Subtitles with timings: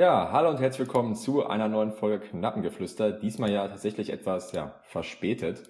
[0.00, 3.12] Ja, hallo und herzlich willkommen zu einer neuen Folge Knappengeflüster.
[3.12, 5.68] Diesmal ja tatsächlich etwas ja, verspätet.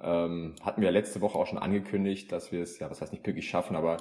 [0.00, 3.24] Ähm, hatten wir letzte Woche auch schon angekündigt, dass wir es, ja, was heißt nicht
[3.24, 3.96] pünktlich schaffen, aber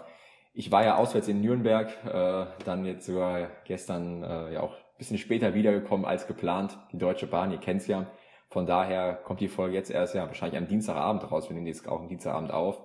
[0.54, 4.98] ich war ja auswärts in Nürnberg, äh, dann jetzt sogar gestern äh, ja auch ein
[5.00, 6.78] bisschen später wiedergekommen als geplant.
[6.92, 8.06] Die Deutsche Bahn, ihr kennt's ja.
[8.50, 11.50] Von daher kommt die Folge jetzt erst ja wahrscheinlich am Dienstagabend raus.
[11.50, 12.80] Wir nehmen jetzt auch am Dienstagabend auf.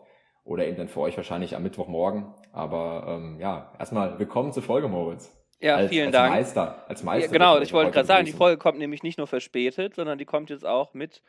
[0.45, 2.33] Oder eben dann für euch wahrscheinlich am Mittwochmorgen.
[2.53, 5.37] Aber ähm, ja, erstmal willkommen zur Folge, Moritz.
[5.61, 6.35] Ja, als, vielen als Dank.
[6.35, 7.27] Meister, als Meister.
[7.27, 8.33] Ja, genau, ich wollte gerade sagen, die.
[8.33, 11.23] Folge kommt nämlich nicht nur verspätet, sondern die kommt jetzt auch mit,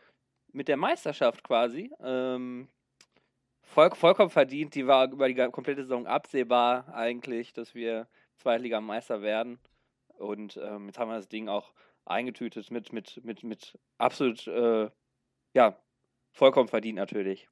[0.52, 1.92] mit der Meisterschaft quasi.
[2.04, 2.68] Ähm,
[3.64, 4.76] voll, vollkommen verdient.
[4.76, 9.60] Die war über die komplette Saison absehbar eigentlich, dass wir Zweitligameister werden.
[10.18, 11.72] Und ähm, jetzt haben wir das Ding auch
[12.06, 14.90] eingetütet mit, mit, mit, mit absolut, äh,
[15.54, 15.78] ja,
[16.32, 17.48] vollkommen verdient natürlich.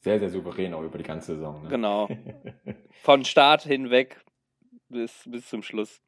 [0.00, 1.62] Sehr, sehr souverän auch über die ganze Saison.
[1.62, 1.68] Ne?
[1.68, 2.08] Genau.
[3.02, 4.20] Von Start hinweg
[4.92, 6.00] bis, bis zum Schluss.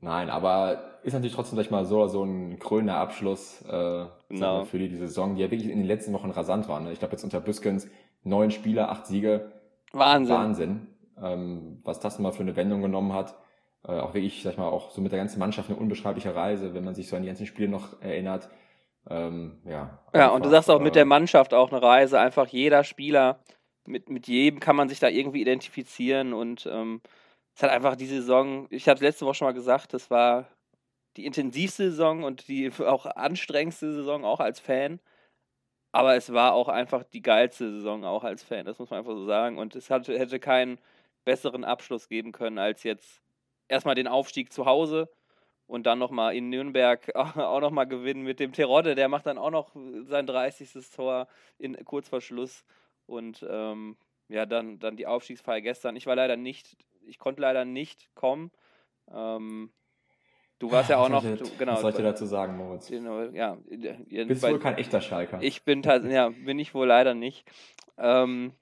[0.00, 4.06] Nein, aber ist natürlich trotzdem, sag ich mal, so oder so ein krönender Abschluss äh,
[4.28, 4.64] Genau.
[4.64, 6.78] für die, die Saison, die ja wirklich in den letzten Wochen rasant war.
[6.80, 6.92] Ne?
[6.92, 7.88] Ich glaube, jetzt unter Büskens
[8.22, 9.52] neun Spieler, acht Siege.
[9.92, 10.36] Wahnsinn.
[10.36, 10.86] Wahnsinn.
[11.20, 13.34] Ähm, was das mal für eine Wendung genommen hat.
[13.86, 16.74] Äh, auch wirklich, sag ich mal, auch so mit der ganzen Mannschaft eine unbeschreibliche Reise,
[16.74, 18.48] wenn man sich so an die ganzen Spiele noch erinnert.
[19.08, 22.18] Ähm, ja, Ja, und du sagst auch mit äh, der Mannschaft auch eine Reise.
[22.20, 23.40] Einfach jeder Spieler,
[23.86, 26.32] mit, mit jedem kann man sich da irgendwie identifizieren.
[26.32, 27.00] Und ähm,
[27.54, 30.48] es hat einfach die Saison, ich habe es letzte Woche schon mal gesagt, das war
[31.16, 35.00] die intensivste Saison und die auch anstrengendste Saison, auch als Fan.
[35.92, 39.14] Aber es war auch einfach die geilste Saison, auch als Fan, das muss man einfach
[39.14, 39.58] so sagen.
[39.58, 40.80] Und es hatte, hätte keinen
[41.24, 43.22] besseren Abschluss geben können, als jetzt
[43.68, 45.08] erstmal den Aufstieg zu Hause
[45.66, 48.94] und dann nochmal in Nürnberg auch nochmal gewinnen mit dem Terodde.
[48.96, 50.72] Der macht dann auch noch sein 30.
[50.94, 52.64] Tor in, kurz vor Schluss.
[53.06, 53.96] Und ähm,
[54.28, 55.96] ja, dann, dann die Aufstiegsfeier gestern.
[55.96, 58.50] Ich war leider nicht, ich konnte leider nicht kommen.
[59.12, 59.70] Ähm,
[60.58, 61.72] du warst ja auch noch, du, genau.
[61.74, 62.88] Was soll ich dir dazu sagen, Moritz?
[62.88, 65.38] ja, ihr- Bist bei- wohl kein echter Schalker.
[65.42, 67.44] ich bin ja, bin ich wohl leider nicht.
[67.98, 68.52] Ähm,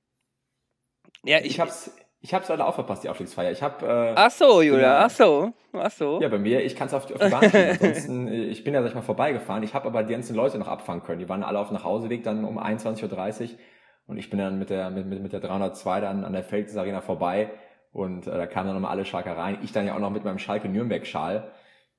[1.25, 3.51] ja, ich, ich hab's, ich hab's leider auch verpasst, die Aufstiegsfeier.
[3.53, 5.05] Ich hab, äh, Ach so, Julia, Ja.
[5.05, 6.21] ach so, ach so.
[6.21, 7.69] Ja, bei mir, ich kann es auf, die- auf die Bahn schieben.
[7.71, 9.63] Ansonsten, äh, ich bin ja, sag ich mal, vorbeigefahren.
[9.63, 11.19] Ich habe aber die ganzen Leute noch abfangen können.
[11.21, 13.59] Die waren alle auf dem Nachhauseweg dann um 21.30 Uhr.
[14.07, 16.77] Und ich bin dann mit der, mit, mit, mit der 302 dann an der Feldis
[16.77, 17.51] Arena vorbei.
[17.93, 19.59] Und äh, da kamen dann nochmal alle Schalker rein.
[19.63, 21.51] Ich dann ja auch noch mit meinem Schalke Nürnberg-Schal.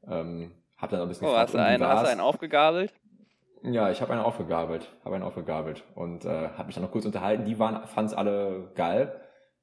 [0.08, 2.94] Ähm, hab dann noch ein bisschen Oh, hast du einen, hast du einen aufgegabelt?
[3.64, 7.06] Ja, ich habe einen aufgegabelt, habe einen aufgegabelt und äh, habe mich dann noch kurz
[7.06, 7.46] unterhalten.
[7.46, 9.16] Die waren, fanden es alle geil,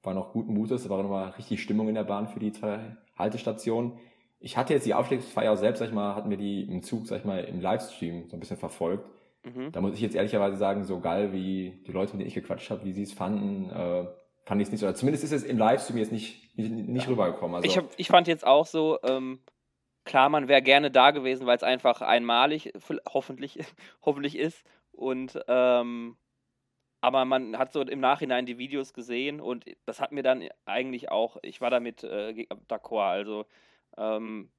[0.02, 3.98] waren auch guten Mutes, war nochmal richtig Stimmung in der Bahn für die zwei Haltestationen.
[4.38, 7.18] Ich hatte jetzt die Aufstiegsfeier selbst, sag ich mal, hatten wir die im Zug, sag
[7.18, 9.04] ich mal, im Livestream so ein bisschen verfolgt.
[9.44, 9.70] Mhm.
[9.72, 12.70] Da muss ich jetzt ehrlicherweise sagen, so geil wie die Leute, mit denen ich gequatscht
[12.70, 14.06] habe, wie sie es fanden, äh,
[14.44, 14.86] fand ich es nicht so.
[14.86, 17.56] Oder zumindest ist es im Livestream jetzt nicht, nicht, nicht rübergekommen.
[17.56, 19.40] Also, Ich, hab, ich fand jetzt auch so, ähm,
[20.04, 22.72] klar, man wäre gerne da gewesen, weil es einfach einmalig
[23.08, 23.58] hoffentlich,
[24.02, 24.64] hoffentlich ist.
[24.92, 26.16] Und ähm,
[27.00, 31.10] aber man hat so im Nachhinein die Videos gesehen und das hat mir dann eigentlich
[31.10, 33.10] auch, ich war damit äh, d'accord.
[33.10, 33.46] Also
[33.96, 34.50] ähm,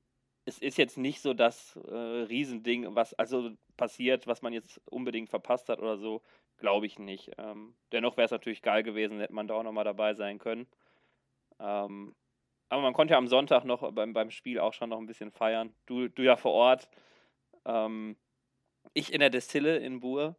[0.45, 5.29] es ist jetzt nicht so das äh, Riesending, was also passiert, was man jetzt unbedingt
[5.29, 6.23] verpasst hat oder so,
[6.61, 7.31] glaube ich nicht.
[7.37, 10.67] Ähm, dennoch wäre es natürlich geil gewesen, hätte man da auch nochmal dabei sein können.
[11.59, 12.15] Ähm,
[12.69, 15.31] aber man konnte ja am Sonntag noch beim, beim Spiel auch schon noch ein bisschen
[15.31, 15.73] feiern.
[15.85, 16.89] Du, du ja vor Ort.
[17.65, 18.17] Ähm,
[18.93, 20.37] ich in der Destille in Buhr.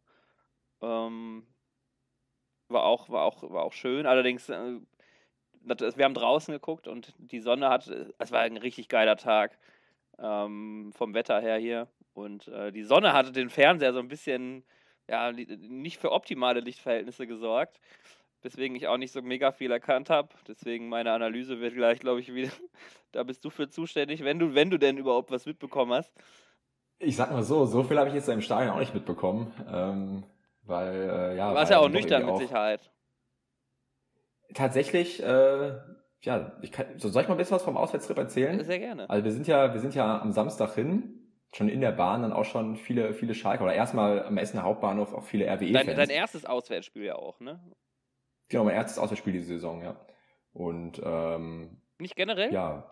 [0.81, 1.47] Ähm,
[2.69, 4.05] war, auch, war, auch, war auch schön.
[4.05, 4.79] Allerdings, äh,
[5.61, 9.57] das- wir haben draußen geguckt und die Sonne hat, es war ein richtig geiler Tag
[10.19, 11.87] ähm, vom Wetter her hier.
[12.13, 14.63] Und äh, die Sonne hatte den Fernseher so ein bisschen,
[15.07, 17.79] ja, nicht für optimale Lichtverhältnisse gesorgt.
[18.41, 20.29] Weswegen ich auch nicht so mega viel erkannt habe.
[20.47, 22.51] Deswegen meine Analyse wird gleich, glaube ich, wieder.
[23.13, 26.11] Da bist du für zuständig, wenn du, wenn du denn überhaupt was mitbekommen hast.
[26.97, 29.53] ich sag mal so, so viel habe ich jetzt im Stadion auch nicht mitbekommen.
[29.71, 30.23] Ähm,
[30.63, 31.49] weil, äh, ja.
[31.49, 32.91] Du warst ja auch nüchtern mit Sicherheit.
[34.55, 35.77] Tatsächlich, äh,
[36.21, 38.63] ja, ich kann, so, soll ich mal ein bisschen was vom Auswärtstrip erzählen?
[38.63, 39.09] Sehr gerne.
[39.09, 41.22] Also wir sind ja, wir sind ja am Samstag hin,
[41.53, 45.13] schon in der Bahn, dann auch schon viele, viele Schalke oder erstmal am Essener Hauptbahnhof
[45.13, 45.95] auch viele Dein, RWE-Fans.
[45.95, 47.59] dein erstes Auswärtsspiel ja auch, ne?
[48.49, 49.95] Genau, mein erstes Auswärtsspiel diese Saison, ja.
[50.51, 52.51] Und ähm, Nicht generell?
[52.53, 52.91] ja,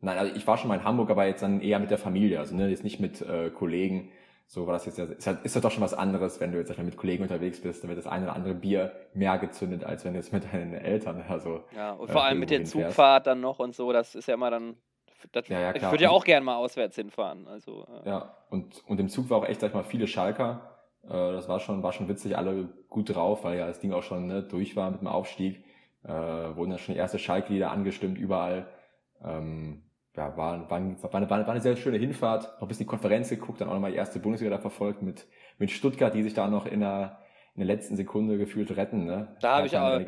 [0.00, 2.38] nein, also ich war schon mal in Hamburg, aber jetzt dann eher mit der Familie,
[2.38, 4.10] also ne, jetzt nicht mit äh, Kollegen.
[4.50, 6.58] So war das jetzt ja, ist halt, ist halt doch schon was anderes, wenn du
[6.58, 10.06] jetzt mit Kollegen unterwegs bist, dann wird das eine oder andere Bier mehr gezündet, als
[10.06, 12.88] wenn du jetzt mit deinen Eltern, also Ja, und äh, vor allem mit der hinfährst.
[12.88, 14.76] Zugfahrt dann noch und so, das ist ja immer dann.
[15.32, 17.46] Das, Ja, ja, ich würde ja auch gerne mal auswärts hinfahren.
[17.48, 20.78] Also, äh, Ja, und, und im Zug war auch echt, sag ich mal, viele Schalker.
[21.04, 24.02] Äh, das war schon, war schon witzig, alle gut drauf, weil ja das Ding auch
[24.02, 25.64] schon ne, durch war mit dem Aufstieg.
[26.04, 28.68] Äh, wurden ja schon die erste Schalke-Lieder angestimmt überall.
[29.22, 29.82] Ähm,
[30.16, 33.30] ja, war, war, war, eine, war eine sehr schöne Hinfahrt, noch ein bisschen die Konferenz
[33.30, 35.28] geguckt, dann auch nochmal die erste Bundesliga da verfolgt mit,
[35.58, 37.20] mit Stuttgart, die sich da noch in der,
[37.54, 39.04] in der letzten Sekunde gefühlt retten.
[39.04, 39.36] Ne?
[39.40, 40.00] Da habe ich, auch,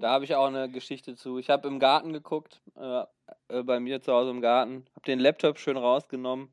[0.00, 1.38] da hab ich auch eine Geschichte zu.
[1.38, 3.04] Ich habe im Garten geguckt, äh,
[3.48, 6.50] äh, bei mir zu Hause im Garten, habe den Laptop schön rausgenommen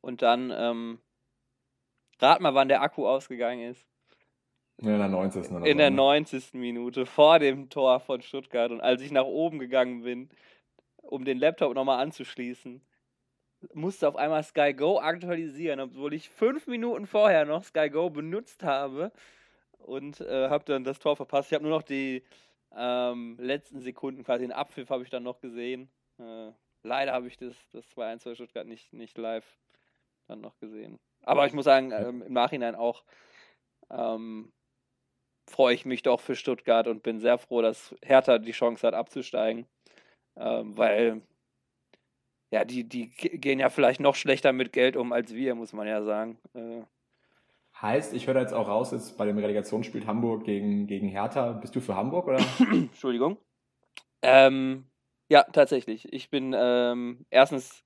[0.00, 0.98] und dann, ähm,
[2.20, 3.86] rat mal, wann der Akku ausgegangen ist.
[4.78, 5.50] In der 90.
[5.50, 6.54] Oder in der 90.
[6.54, 8.72] Minute vor dem Tor von Stuttgart.
[8.72, 10.28] Und als ich nach oben gegangen bin,
[10.96, 12.80] um den Laptop nochmal anzuschließen,
[13.72, 18.62] musste auf einmal Sky Go aktualisieren, obwohl ich fünf Minuten vorher noch Sky Go benutzt
[18.62, 19.12] habe
[19.78, 21.50] und äh, habe dann das Tor verpasst.
[21.50, 22.22] Ich habe nur noch die
[22.76, 25.90] ähm, letzten Sekunden, quasi den Abpfiff habe ich dann noch gesehen.
[26.18, 29.58] Äh, leider habe ich das, das 2-1 für Stuttgart nicht, nicht live
[30.26, 30.98] dann noch gesehen.
[31.22, 33.04] Aber ich muss sagen, ähm, im Nachhinein auch
[33.90, 34.52] ähm,
[35.48, 38.94] freue ich mich doch für Stuttgart und bin sehr froh, dass Hertha die Chance hat
[38.94, 39.66] abzusteigen.
[40.36, 41.22] Ähm, weil
[42.50, 45.86] ja, die, die gehen ja vielleicht noch schlechter mit Geld um als wir, muss man
[45.86, 46.38] ja sagen.
[46.54, 46.82] Äh,
[47.80, 51.52] heißt, ich höre jetzt auch raus, jetzt bei dem Relegationsspiel Hamburg gegen, gegen Hertha.
[51.52, 52.38] Bist du für Hamburg oder?
[52.70, 53.38] Entschuldigung.
[54.22, 54.86] Ähm,
[55.28, 56.12] ja, tatsächlich.
[56.12, 57.82] Ich bin ähm, erstens,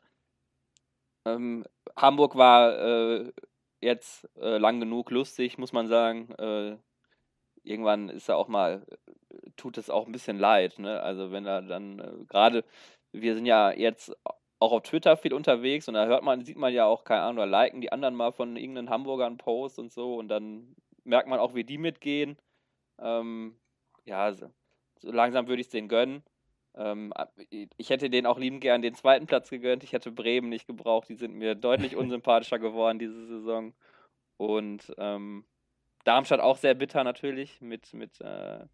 [1.27, 1.65] ähm,
[1.97, 3.33] Hamburg war äh,
[3.81, 6.33] jetzt äh, lang genug lustig, muss man sagen.
[6.39, 6.77] Äh,
[7.63, 8.87] irgendwann ist er auch mal,
[9.57, 10.79] tut es auch ein bisschen leid.
[10.79, 11.01] Ne?
[11.01, 12.65] Also wenn er dann äh, gerade,
[13.13, 14.15] wir sind ja jetzt
[14.61, 17.37] auch auf Twitter viel unterwegs und da hört man, sieht man ja auch, keine Ahnung,
[17.37, 20.75] da liken die anderen mal von irgendeinen Hamburgern Post und so und dann
[21.05, 22.37] merkt man auch, wie die mitgehen.
[23.01, 23.57] Ähm,
[24.05, 24.51] ja, so,
[24.99, 26.23] so langsam würde ich es denen gönnen.
[26.75, 27.13] Ähm,
[27.77, 29.83] ich hätte denen auch lieben gern den zweiten Platz gegönnt.
[29.85, 31.09] Ich hätte Bremen nicht gebraucht.
[31.09, 33.75] Die sind mir deutlich unsympathischer geworden diese Saison.
[34.37, 35.45] Und ähm,
[36.05, 37.61] Darmstadt auch sehr bitter natürlich.
[37.61, 38.65] Mit, mit äh,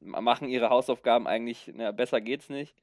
[0.00, 2.74] machen ihre Hausaufgaben eigentlich, na, besser geht's nicht.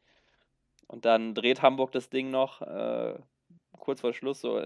[0.90, 2.62] Und dann dreht Hamburg das Ding noch.
[2.62, 3.20] Äh,
[3.78, 4.60] kurz vor Schluss, so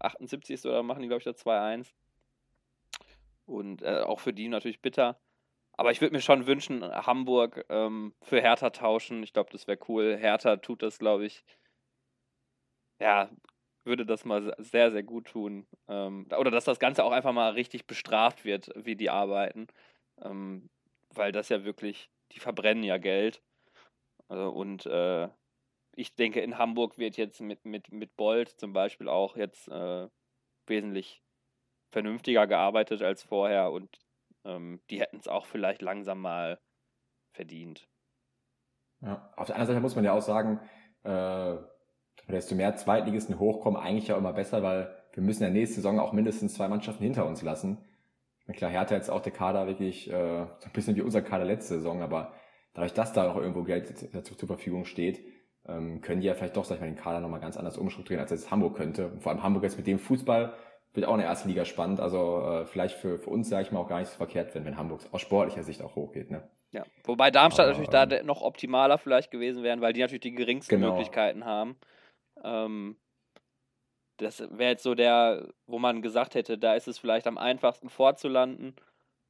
[0.00, 0.64] 78.
[0.66, 1.92] oder machen die, glaube ich, da 2-1.
[3.46, 5.18] Und äh, auch für die natürlich bitter.
[5.72, 9.22] Aber ich würde mir schon wünschen, Hamburg ähm, für Hertha tauschen.
[9.22, 10.16] Ich glaube, das wäre cool.
[10.16, 11.42] Hertha tut das, glaube ich.
[13.00, 13.30] Ja,
[13.84, 15.66] würde das mal sehr, sehr gut tun.
[15.88, 19.68] Ähm, oder dass das Ganze auch einfach mal richtig bestraft wird, wie die arbeiten.
[20.20, 20.68] Ähm,
[21.08, 23.42] weil das ja wirklich, die verbrennen ja Geld.
[24.28, 25.28] Also, und äh,
[25.94, 30.08] ich denke, in Hamburg wird jetzt mit, mit, mit Bolt zum Beispiel auch jetzt äh,
[30.66, 31.22] wesentlich
[31.90, 33.98] vernünftiger gearbeitet als vorher und
[34.44, 36.58] ähm, die hätten es auch vielleicht langsam mal
[37.32, 37.88] verdient.
[39.00, 40.60] Ja, auf der anderen Seite muss man ja auch sagen,
[41.02, 41.56] äh,
[42.28, 46.12] desto mehr Zweitligisten hochkommen, eigentlich ja immer besser, weil wir müssen ja nächste Saison auch
[46.12, 47.84] mindestens zwei Mannschaften hinter uns lassen.
[48.48, 51.44] Ich klar, Hertha jetzt auch der Kader wirklich äh, so ein bisschen wie unser Kader
[51.44, 52.32] letzte Saison, aber
[52.74, 55.24] dadurch, dass da auch irgendwo Geld dazu zur Verfügung steht,
[55.68, 58.22] ähm, können die ja vielleicht doch, sag ich mal, den Kader nochmal ganz anders umstrukturieren,
[58.22, 59.08] als jetzt Hamburg könnte.
[59.08, 60.54] Und vor allem Hamburg jetzt mit dem Fußball,
[60.94, 62.00] wird auch in der ersten Liga spannend.
[62.00, 64.64] Also äh, vielleicht für, für uns, sage ich mal, auch gar nicht so verkehrt, wenn,
[64.64, 66.30] wenn Hamburg aus sportlicher Sicht auch hochgeht.
[66.30, 66.42] Ne?
[66.72, 70.22] Ja, wobei Darmstadt Aber, natürlich ähm, da noch optimaler vielleicht gewesen wären, weil die natürlich
[70.22, 70.90] die geringsten genau.
[70.90, 71.76] Möglichkeiten haben.
[72.42, 72.96] Ähm,
[74.18, 77.88] das wäre jetzt so der, wo man gesagt hätte, da ist es vielleicht am einfachsten
[77.88, 78.76] vorzulanden.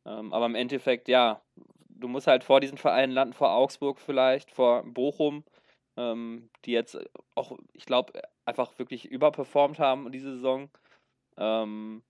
[0.05, 1.41] Ähm, aber im Endeffekt, ja,
[1.89, 5.45] du musst halt vor diesen Vereinen landen, vor Augsburg vielleicht, vor Bochum,
[5.97, 6.99] ähm, die jetzt
[7.35, 10.71] auch, ich glaube, einfach wirklich überperformt haben diese Saison.
[11.37, 12.03] Ähm,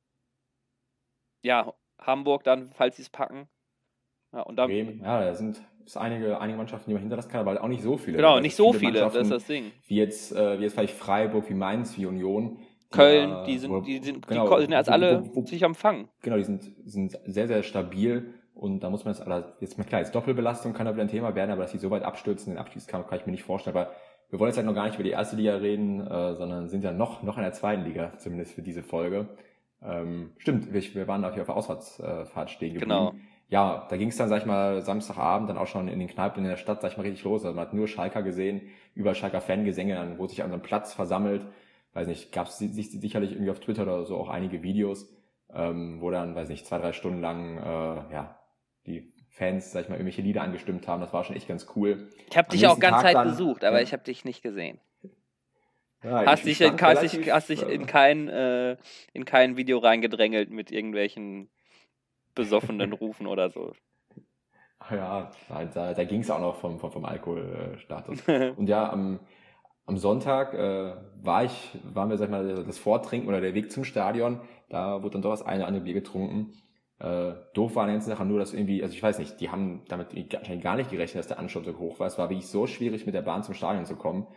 [1.45, 3.49] ja, Hamburg dann, falls sie es packen.
[4.33, 7.28] Ja, und dann, Bremen, ja, da sind es einige, einige Mannschaften, die man hinter das
[7.28, 8.16] kann, aber auch nicht so viele.
[8.16, 9.73] Genau, nicht so viele, das ist das Ding.
[9.87, 12.59] Wie jetzt, äh, wie jetzt vielleicht Freiburg, wie Mainz, wie Union.
[12.90, 15.75] Köln, die sind, wo, die sind, genau, die sind jetzt alle wo, wo, sich am
[15.75, 16.09] Fang.
[16.21, 19.26] Genau, die sind, sind sehr, sehr stabil und da muss man jetzt,
[19.61, 21.90] jetzt mal klar, jetzt Doppelbelastung kann da wieder ein Thema werden, aber dass sie so
[21.90, 23.92] weit abstürzen, den Abstiegskampf kann ich mir nicht vorstellen, aber
[24.30, 26.85] wir wollen jetzt halt noch gar nicht über die erste Liga reden, äh, sondern sind
[26.85, 29.28] ja noch, noch in der zweiten Liga, zumindest für diese Folge.
[29.82, 32.88] Ähm, stimmt, wir, wir waren auch hier auf der Ausfahrtsfahrt stehen geblieben.
[32.88, 33.14] Genau.
[33.49, 36.42] Ja, da ging es dann, sag ich mal, Samstagabend dann auch schon in den Kneipen
[36.42, 37.44] in der Stadt, sag ich mal, richtig los.
[37.44, 38.62] Also man hat nur Schalker gesehen,
[38.94, 41.44] über Schalker Fangesänge, dann wurde sich an so einem Platz versammelt.
[41.92, 45.12] Weiß nicht, gab es sicherlich irgendwie auf Twitter oder so auch einige Videos,
[45.52, 48.38] ähm, wo dann, weiß nicht, zwei, drei Stunden lang äh, ja,
[48.87, 51.01] die Fans, sag ich mal, irgendwelche Lieder angestimmt haben.
[51.01, 52.11] Das war schon echt ganz cool.
[52.31, 53.83] Ich habe dich auch ganz Tag Zeit besucht, aber ja.
[53.83, 54.81] ich habe dich nicht gesehen.
[56.05, 58.77] Ja, hast, dich in, hast, dich, hast dich in kein, äh,
[59.12, 61.49] in kein Video reingedrängelt mit irgendwelchen
[62.35, 63.73] besoffenen Rufen oder so.
[64.91, 68.27] Ja, da, da ging es auch noch vom, vom, vom Alkoholstatus.
[68.57, 69.21] Und ja, am,
[69.87, 73.71] am Sonntag äh, war ich, waren wir, sag ich mal, das Vortrinken oder der Weg
[73.71, 74.41] zum Stadion.
[74.71, 76.53] Da wurde dann doch das eine oder andere Bier getrunken.
[77.02, 79.50] Äh, doof war an der ganzen Sache nur, dass irgendwie, also ich weiß nicht, die
[79.50, 82.06] haben damit wahrscheinlich gar nicht gerechnet, dass der Ansturm so hoch war.
[82.06, 84.28] Es war wirklich so schwierig, mit der Bahn zum Stadion zu kommen.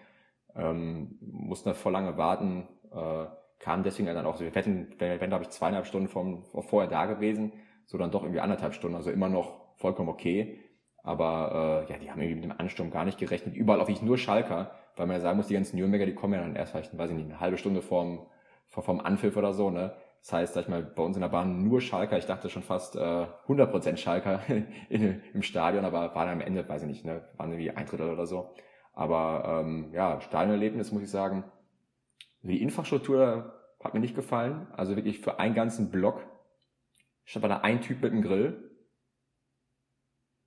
[0.55, 3.25] ähm, mussten da voll lange warten, äh,
[3.60, 6.89] kamen deswegen dann auch so, wir hätten, wenn, wenn glaube ich, zweieinhalb Stunden vom, vorher
[6.89, 7.53] da gewesen,
[7.86, 10.60] so dann doch irgendwie anderthalb Stunden, also immer noch vollkommen okay.
[11.03, 13.55] Aber äh, ja, die haben irgendwie mit dem Ansturm gar nicht gerechnet.
[13.55, 16.34] Überall auf ich nur Schalker, weil man ja sagen muss, die ganzen Nürnberger, die kommen
[16.34, 18.25] ja dann erst vielleicht, weiß ich nicht, eine halbe Stunde vorm,
[18.69, 19.93] vorm Anpfiff oder so, ne?
[20.25, 22.17] Das heißt, sag ich mal, bei uns in der Bahn nur Schalker.
[22.17, 24.41] Ich dachte schon fast äh, 100% Schalker
[24.89, 28.10] in, im Stadion, aber waren am Ende, weiß ich nicht, ne, waren irgendwie ein Drittel
[28.10, 28.55] oder so.
[28.94, 31.44] Aber ähm, ja, Stadionerlebnis muss ich sagen.
[32.41, 33.53] Die Infrastruktur
[33.84, 34.65] hat mir nicht gefallen.
[34.74, 36.25] Also wirklich für einen ganzen Block
[37.24, 38.72] stand da ein Typ mit einem Grill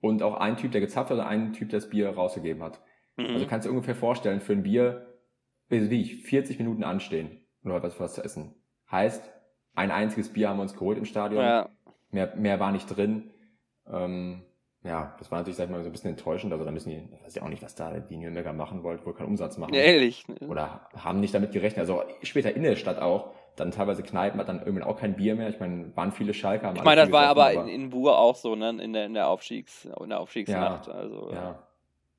[0.01, 2.81] und auch ein Typ, der gezapft hat und ein Typ, der das Bier rausgegeben hat.
[3.15, 3.27] Mhm.
[3.27, 5.21] Also kannst du ungefähr vorstellen, für ein Bier,
[5.69, 8.55] wie ich, 40 Minuten anstehen, nur was, was zu essen.
[8.91, 9.38] Heißt,
[9.75, 11.43] ein einziges Bier haben wir uns geholt im Stadion.
[11.43, 11.69] Ja.
[12.11, 13.31] Mehr, mehr war nicht drin.
[13.87, 14.43] Ähm,
[14.83, 16.53] ja, das war natürlich, sag ich mal, so ein bisschen enttäuschend.
[16.53, 19.05] Also da müssen die, ich weiß ja auch nicht, was da die Nürnberger machen wollten,
[19.05, 19.73] wohl keinen Umsatz machen.
[19.73, 20.25] Ja, ehrlich.
[20.47, 21.79] Oder haben nicht damit gerechnet.
[21.79, 25.35] Also später in der Stadt auch, dann teilweise Kneipen hat dann irgendwann auch kein Bier
[25.35, 25.49] mehr.
[25.49, 26.73] Ich meine, waren viele Schalker.
[26.73, 28.69] Ich meine, das war aber, aber in, in Bur auch so, ne?
[28.81, 30.87] In der, in der Aufstiegs, in der Aufstiegsnacht.
[30.87, 31.67] Ja, also ja.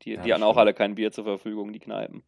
[0.03, 2.23] die, ja, die hatten auch alle kein Bier zur Verfügung, die Kneipen.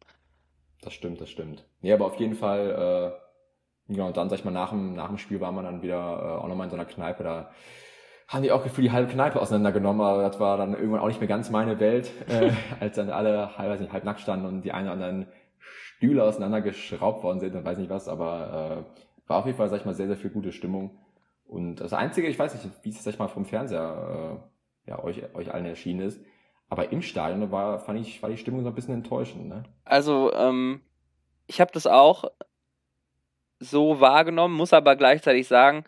[0.81, 1.63] Das stimmt, das stimmt.
[1.81, 3.22] Nee, aber auf jeden Fall, äh,
[3.87, 5.95] ja, und dann, sag ich mal, nach dem, nach dem Spiel waren wir dann wieder
[5.97, 7.51] äh, auch nochmal in so einer Kneipe, da
[8.27, 11.19] haben die auch gefühlt die halbe Kneipe auseinandergenommen, aber das war dann irgendwann auch nicht
[11.19, 14.61] mehr ganz meine Welt, äh, als dann alle halb, weiß nicht, halb nackt standen und
[14.61, 15.27] die einen oder anderen
[15.59, 19.79] Stühle auseinandergeschraubt worden sind und weiß nicht was, aber äh, war auf jeden Fall, sag
[19.79, 20.99] ich mal, sehr, sehr viel gute Stimmung.
[21.45, 24.39] Und das Einzige, ich weiß nicht, wie es, sag ich mal, vom Fernseher
[24.85, 26.19] äh, ja, euch, euch allen erschienen ist,
[26.69, 29.47] aber im Stadion war, fand ich, war die Stimmung so ein bisschen enttäuschend.
[29.47, 29.63] Ne?
[29.85, 30.81] Also, ähm,
[31.45, 32.25] ich habe das auch
[33.59, 35.85] so wahrgenommen, muss aber gleichzeitig sagen,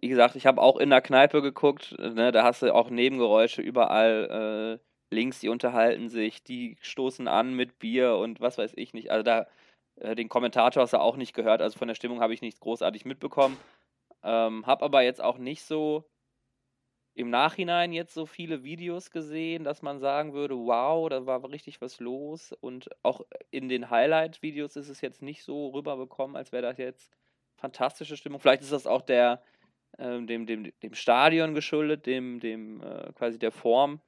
[0.00, 3.62] wie gesagt, ich habe auch in der Kneipe geguckt, ne, da hast du auch Nebengeräusche
[3.62, 8.94] überall äh, links, die unterhalten sich, die stoßen an mit Bier und was weiß ich
[8.94, 9.10] nicht.
[9.10, 9.46] Also da,
[9.96, 12.60] äh, den Kommentator hast du auch nicht gehört, also von der Stimmung habe ich nichts
[12.60, 13.56] großartig mitbekommen.
[14.22, 16.04] Ähm, hab aber jetzt auch nicht so
[17.14, 21.80] im Nachhinein jetzt so viele Videos gesehen, dass man sagen würde, wow, da war richtig
[21.80, 22.52] was los.
[22.60, 27.12] Und auch in den Highlight-Videos ist es jetzt nicht so rüberbekommen, als wäre das jetzt
[27.56, 28.40] fantastische Stimmung.
[28.40, 29.42] Vielleicht ist das auch der,
[29.98, 34.00] äh, dem, dem, dem Stadion geschuldet, dem, dem äh, quasi der Form.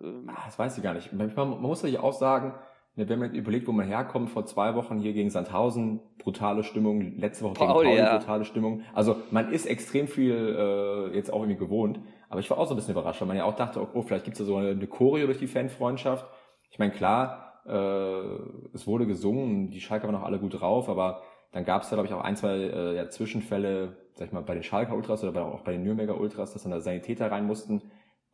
[0.00, 0.30] Ähm.
[0.30, 1.12] Ah, das weiß ich gar nicht.
[1.12, 2.54] Man, man muss natürlich auch sagen,
[2.98, 7.16] ne, wenn man überlegt, wo man herkommt, vor zwei Wochen hier gegen Sandhausen, brutale Stimmung,
[7.16, 8.18] letzte Woche gegen Pauli, ja.
[8.18, 8.82] brutale Stimmung.
[8.92, 12.00] Also man ist extrem viel äh, jetzt auch irgendwie gewohnt.
[12.28, 14.24] Aber ich war auch so ein bisschen überrascht, weil man ja auch dachte, oh, vielleicht
[14.24, 16.26] gibt es da so eine, eine Choreo durch die Fanfreundschaft.
[16.70, 21.22] Ich meine, klar, äh, es wurde gesungen, die Schalker waren auch alle gut drauf, aber
[21.52, 24.42] dann gab es da, glaube ich, auch ein, zwei äh, ja, Zwischenfälle, sag ich mal,
[24.42, 27.30] bei den Schalker Ultras oder bei, auch bei den Nürnberger Ultras, dass dann da Sanitäter
[27.30, 27.82] rein mussten.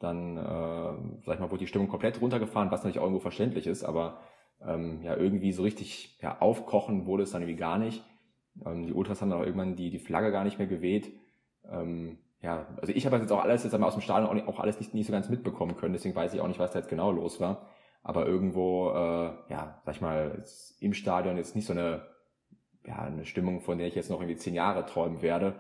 [0.01, 3.69] Dann, äh, sag ich mal, wurde die Stimmung komplett runtergefahren, was natürlich auch irgendwo verständlich
[3.69, 4.19] ist, aber
[4.67, 8.05] ähm, ja, irgendwie so richtig ja, aufkochen wurde es dann irgendwie gar nicht.
[8.65, 11.13] Ähm, die Ultras haben dann auch irgendwann die, die Flagge gar nicht mehr geweht.
[11.71, 14.49] Ähm, ja, also ich habe jetzt auch alles jetzt einmal aus dem Stadion auch, nicht,
[14.49, 16.79] auch alles nicht, nicht so ganz mitbekommen können, deswegen weiß ich auch nicht, was da
[16.79, 17.69] jetzt genau los war.
[18.03, 20.45] Aber irgendwo, äh, ja, sag ich mal,
[20.81, 22.03] im Stadion jetzt nicht so eine,
[22.87, 25.55] ja, eine Stimmung, von der ich jetzt noch irgendwie zehn Jahre träumen werde.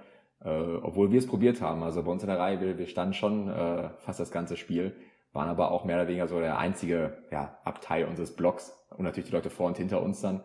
[0.44, 1.82] Äh, obwohl wir es probiert haben.
[1.82, 4.94] Also bei uns in der Reihe, wir, wir standen schon äh, fast das ganze Spiel,
[5.35, 9.29] waren aber auch mehr oder weniger so der einzige ja, Abteil unseres Blocks und natürlich
[9.29, 10.43] die Leute vor und hinter uns dann.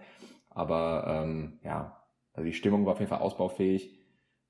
[0.50, 2.02] Aber ähm, ja,
[2.34, 3.98] also die Stimmung war auf jeden Fall ausbaufähig.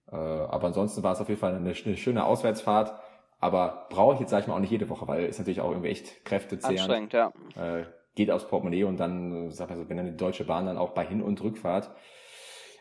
[0.09, 2.93] Äh, aber ansonsten war es auf jeden Fall eine, eine schöne Auswärtsfahrt.
[3.41, 5.71] Aber brauche ich jetzt, sag ich mal, auch nicht jede Woche, weil ist natürlich auch
[5.71, 6.79] irgendwie echt kräftezehrend.
[6.79, 7.31] Anstrengend, ja.
[7.55, 10.77] Äh, geht aufs Portemonnaie und dann, sag mal so, wenn dann die Deutsche Bahn dann
[10.77, 11.91] auch bei Hin- und Rückfahrt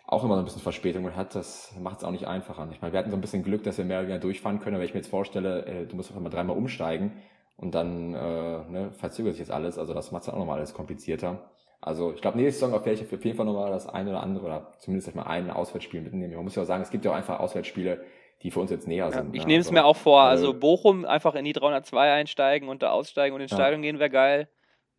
[0.06, 2.66] auch immer so ein bisschen Verspätung hat, das macht es auch nicht einfacher.
[2.72, 4.74] Ich meine, wir hatten so ein bisschen Glück, dass wir mehr oder weniger durchfahren können,
[4.74, 7.12] aber wenn ich mir jetzt vorstelle, äh, du musst auf einmal dreimal umsteigen
[7.58, 10.72] und dann äh, ne, verzögert sich jetzt alles, also das macht es auch nochmal alles
[10.72, 11.50] komplizierter.
[11.80, 14.46] Also ich glaube, nächste Saison werde ich auf jeden Fall nochmal das eine oder andere
[14.46, 16.34] oder zumindest mal ein Auswärtsspiel mitnehmen.
[16.34, 18.04] Man muss ja auch sagen, es gibt ja auch einfach Auswärtsspiele,
[18.42, 19.34] die für uns jetzt näher sind.
[19.34, 19.48] ich ne?
[19.48, 20.22] nehme es also, mir auch vor.
[20.22, 23.56] Also Bochum einfach in die 302 einsteigen und da aussteigen und ins ja.
[23.56, 24.48] Stadion gehen wäre geil.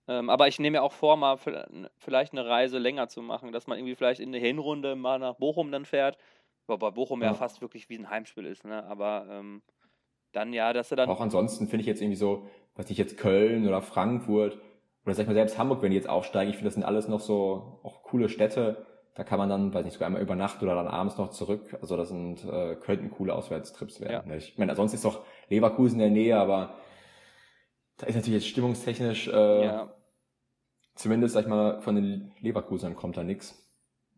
[0.08, 1.38] Ähm, aber ich nehme mir auch vor, mal
[1.98, 5.36] vielleicht eine Reise länger zu machen, dass man irgendwie vielleicht in der Hinrunde mal nach
[5.36, 6.18] Bochum dann fährt.
[6.68, 8.84] Wobei Bochum ja, ja fast wirklich wie ein Heimspiel ist, ne?
[8.86, 9.62] Aber ähm,
[10.32, 11.10] dann ja, dass er dann.
[11.10, 14.60] Auch ansonsten finde ich jetzt irgendwie so, was ich jetzt Köln oder Frankfurt
[15.06, 17.08] oder sag ich mal selbst Hamburg, wenn die jetzt aufsteigen, ich finde, das sind alles
[17.08, 18.86] noch so auch coole Städte.
[19.16, 21.78] Da kann man dann, weiß nicht, sogar einmal über Nacht oder dann abends noch zurück.
[21.82, 24.30] Also das sind, äh, könnten coole Auswärtstrips werden.
[24.30, 24.38] Ja.
[24.38, 26.76] Ich meine, ansonsten ist doch Leverkusen in der Nähe, aber
[27.98, 29.94] da ist natürlich jetzt stimmungstechnisch, äh, ja.
[30.96, 33.69] zumindest, sag ich mal, von den Leverkusern kommt da nix.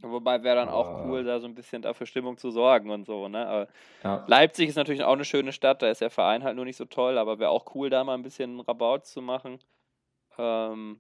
[0.02, 3.28] Wobei wäre dann auch cool, da so ein bisschen dafür Stimmung zu sorgen und so,
[3.28, 3.68] ne?
[4.04, 4.24] Ja.
[4.28, 6.86] Leipzig ist natürlich auch eine schöne Stadt, da ist der Verein halt nur nicht so
[6.86, 9.60] toll, aber wäre auch cool, da mal ein bisschen Rabaut zu machen.
[10.38, 11.00] Ähm,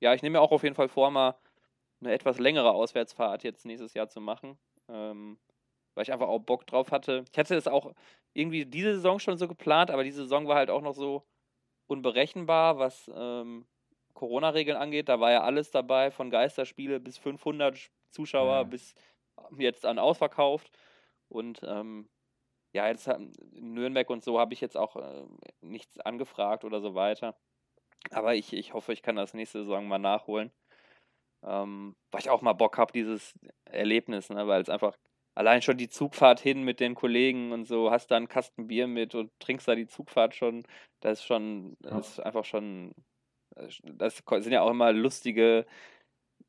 [0.00, 1.36] ja, ich nehme mir auch auf jeden Fall vor, mal
[2.00, 4.58] eine etwas längere Auswärtsfahrt jetzt nächstes Jahr zu machen.
[4.88, 5.38] Ähm,
[5.94, 7.24] weil ich einfach auch Bock drauf hatte.
[7.30, 7.92] Ich hatte das auch
[8.32, 11.24] irgendwie diese Saison schon so geplant, aber diese Saison war halt auch noch so
[11.86, 13.66] unberechenbar, was ähm,
[14.14, 15.08] Corona-Regeln angeht.
[15.08, 18.62] Da war ja alles dabei, von Geisterspiele bis 500 Zuschauer ja.
[18.62, 18.94] bis
[19.58, 20.70] jetzt an ausverkauft.
[21.28, 22.08] Und ähm,
[22.72, 23.32] ja, jetzt in
[23.74, 25.26] Nürnberg und so habe ich jetzt auch äh,
[25.60, 27.36] nichts angefragt oder so weiter.
[28.10, 30.50] Aber ich, ich hoffe, ich kann das nächste Saison mal nachholen.
[31.44, 34.46] Ähm, weil ich auch mal Bock habe, dieses Erlebnis, ne?
[34.46, 34.96] weil es einfach
[35.34, 38.86] allein schon die Zugfahrt hin mit den Kollegen und so, hast da einen Kasten Bier
[38.86, 40.64] mit und trinkst da die Zugfahrt schon,
[41.00, 42.92] das ist schon, das ist einfach schon,
[43.82, 45.66] das sind ja auch immer lustige,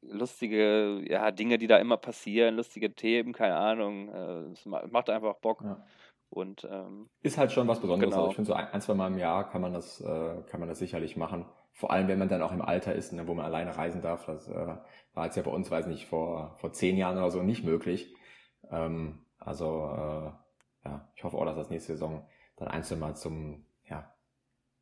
[0.10, 5.36] lustige, ja, Dinge, die da immer passieren, lustige Themen, keine Ahnung, äh, es macht einfach
[5.36, 5.62] Bock.
[5.64, 5.84] Ja.
[6.30, 8.12] Und, ähm, ist halt schon was Besonderes.
[8.12, 8.24] Genau.
[8.24, 10.60] Also ich finde, so ein, ein, zwei Mal im Jahr kann man das, äh, kann
[10.60, 11.46] man das sicherlich machen.
[11.74, 14.26] Vor allem, wenn man dann auch im Alter ist, ne, wo man alleine reisen darf.
[14.26, 14.76] Das äh,
[15.14, 18.16] war jetzt ja bei uns, weiß nicht, vor, vor zehn Jahren oder so nicht möglich.
[18.72, 20.32] Ähm, also äh,
[20.86, 23.66] ja, ich hoffe auch, dass das nächste Saison dann einzeln mal zum,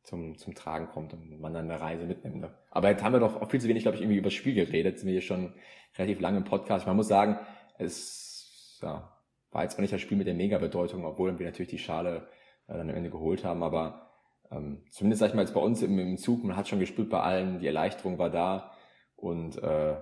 [0.02, 2.40] zum, zum Tragen kommt und man dann eine Reise mitnimmt.
[2.40, 2.54] Ne?
[2.70, 4.54] Aber jetzt haben wir doch auch viel zu wenig, glaube ich, irgendwie über das Spiel
[4.54, 4.98] geredet.
[4.98, 5.54] Sind wir hier schon
[5.96, 6.86] relativ lange im Podcast.
[6.86, 7.38] Man muss sagen,
[7.78, 9.12] es ja,
[9.50, 12.28] war jetzt auch nicht das Spiel mit der Mega-Bedeutung, obwohl wir natürlich die Schale
[12.66, 13.62] äh, dann am Ende geholt haben.
[13.62, 14.10] Aber
[14.50, 17.10] ähm, zumindest sag ich mal jetzt bei uns im, im Zug, man hat schon gespürt
[17.10, 18.72] bei allen, die Erleichterung war da
[19.16, 19.96] und äh,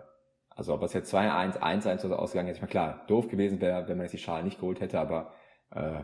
[0.48, 3.88] also ob es jetzt 2-1, 1-1 oder ausgegangen ist, ich meine, klar, doof gewesen wäre,
[3.88, 5.32] wenn man jetzt die Schale nicht geholt hätte, aber
[5.70, 6.02] äh,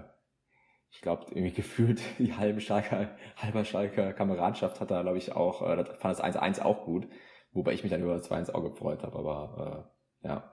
[0.96, 5.62] ich glaube, irgendwie gefühlt die halbe Schalker, halber Schalker Kameradschaft hat da, glaube ich, auch,
[5.62, 7.06] äh, fand das 1-1 auch gut,
[7.52, 9.86] wobei ich mich dann über das 2-1 auch gefreut habe, aber
[10.22, 10.52] äh, ja.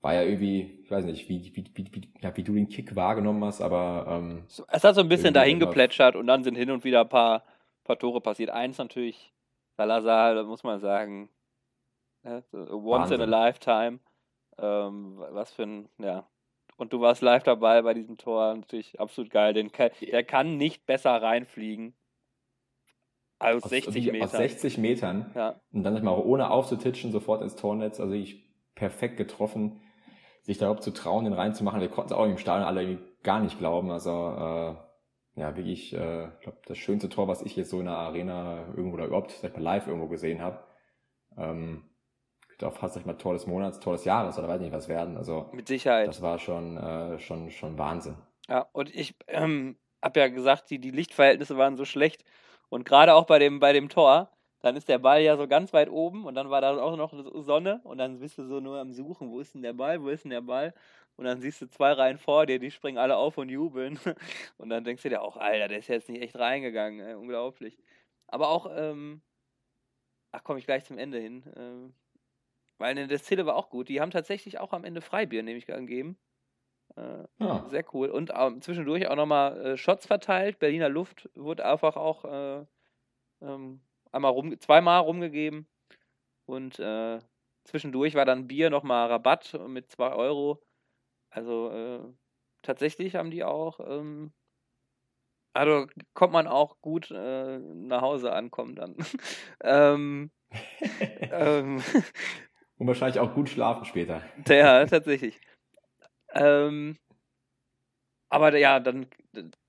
[0.00, 2.96] War ja irgendwie, ich weiß nicht, wie, wie, wie, wie, ja, wie du den Kick
[2.96, 6.72] wahrgenommen hast, aber ähm, Es hat so ein bisschen dahin geplätschert und dann sind hin
[6.72, 7.44] und wieder ein paar,
[7.84, 8.50] paar Tore passiert.
[8.50, 9.32] Eins natürlich,
[9.76, 11.28] Salazar, da muss man sagen,
[12.22, 12.44] Ne?
[12.52, 13.20] Once Wahnsinn.
[13.20, 14.00] in a lifetime.
[14.58, 16.26] Ähm, was für ein, ja.
[16.82, 18.56] Und du warst live dabei bei diesem Tor.
[18.56, 19.54] Natürlich absolut geil.
[19.54, 21.94] Den, der kann nicht besser reinfliegen.
[23.38, 24.22] Aus, aus 60 Metern.
[24.22, 25.30] Aus 60 Metern.
[25.36, 25.60] Ja.
[25.72, 28.00] Und dann mal ohne aufzutitschen, sofort ins Tornetz.
[28.00, 29.80] Also ich perfekt getroffen,
[30.40, 31.80] sich da überhaupt zu trauen, den reinzumachen.
[31.80, 33.92] Wir konnten es auch im Stadion alle gar nicht glauben.
[33.92, 37.86] Also äh, ja, wirklich, äh, ich glaube, das schönste Tor, was ich jetzt so in
[37.86, 40.64] der Arena irgendwo oder überhaupt sag ich mal, live irgendwo gesehen habe.
[41.36, 41.84] Ähm,
[42.62, 45.16] auch fast nicht mal Tor des Monats, Tor des Jahres oder weiß nicht was werden.
[45.16, 46.08] Also mit Sicherheit.
[46.08, 48.16] Das war schon, äh, schon, schon Wahnsinn.
[48.48, 52.24] Ja, und ich ähm, habe ja gesagt, die, die Lichtverhältnisse waren so schlecht.
[52.68, 55.72] Und gerade auch bei dem, bei dem Tor, dann ist der Ball ja so ganz
[55.72, 57.12] weit oben und dann war da auch noch
[57.42, 60.08] Sonne und dann bist du so nur am Suchen, wo ist denn der Ball, wo
[60.08, 60.72] ist denn der Ball?
[61.16, 63.98] Und dann siehst du zwei Reihen vor dir, die springen alle auf und jubeln.
[64.58, 67.78] Und dann denkst du dir auch, Alter, der ist jetzt nicht echt reingegangen, ey, unglaublich.
[68.28, 69.20] Aber auch, ähm,
[70.32, 71.44] ach, komme ich gleich zum Ende hin.
[71.54, 71.94] Ähm,
[72.82, 73.88] weil eine Destille war auch gut.
[73.88, 76.18] Die haben tatsächlich auch am Ende Freibier, nämlich angegeben.
[76.96, 77.64] Äh, ja.
[77.68, 78.08] Sehr cool.
[78.08, 80.58] Und ähm, zwischendurch auch nochmal äh, Shots verteilt.
[80.58, 82.66] Berliner Luft wurde einfach auch äh,
[83.40, 85.68] ähm, einmal rum, zweimal rumgegeben.
[86.44, 87.20] Und äh,
[87.62, 90.60] zwischendurch war dann Bier nochmal Rabatt mit 2 Euro.
[91.30, 92.00] Also äh,
[92.62, 94.32] tatsächlich haben die auch, ähm,
[95.54, 98.96] also kommt man auch gut äh, nach Hause ankommen dann.
[99.62, 100.32] ähm,
[101.20, 101.80] ähm,
[102.82, 104.22] und wahrscheinlich auch gut schlafen später.
[104.48, 105.40] Ja, tatsächlich.
[106.34, 106.98] ähm,
[108.28, 109.06] aber ja, dann,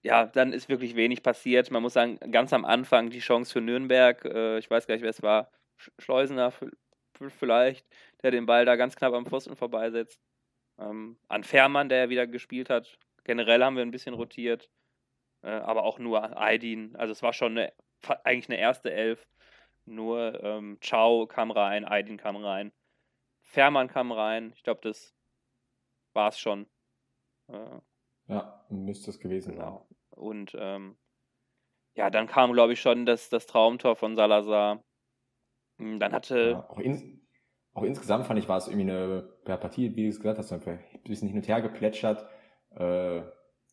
[0.01, 1.69] ja, dann ist wirklich wenig passiert.
[1.69, 5.03] Man muss sagen, ganz am Anfang die Chance für Nürnberg, äh, ich weiß gar nicht,
[5.03, 5.51] wer es war,
[5.99, 6.51] Schleusener
[7.29, 7.85] vielleicht,
[8.23, 10.19] der den Ball da ganz knapp am Pfosten vorbeisetzt.
[10.79, 12.97] Ähm, an Fährmann, der wieder gespielt hat.
[13.25, 14.71] Generell haben wir ein bisschen rotiert,
[15.43, 16.95] äh, aber auch nur Aydin.
[16.95, 17.73] Also es war schon eine,
[18.23, 19.27] eigentlich eine erste Elf.
[19.85, 22.71] Nur ähm, Ciao kam rein, Aydin kam rein.
[23.53, 24.51] Fährmann kam rein.
[24.55, 25.15] Ich glaube, das
[26.13, 26.67] war es schon.
[27.47, 27.79] Äh,
[28.27, 29.85] ja, müsste es gewesen genau.
[29.87, 29.97] sein.
[30.09, 30.97] Und ähm,
[31.95, 34.83] ja, dann kam, glaube ich, schon das, das Traumtor von Salazar.
[35.77, 36.51] Hm, dann hatte.
[36.51, 37.27] Ja, auch, in,
[37.73, 40.51] auch, insgesamt fand ich, war es irgendwie eine ja, Partie, wie du es gesagt hast,
[40.51, 42.27] ein bisschen hin und her geplätschert.
[42.71, 43.21] Äh,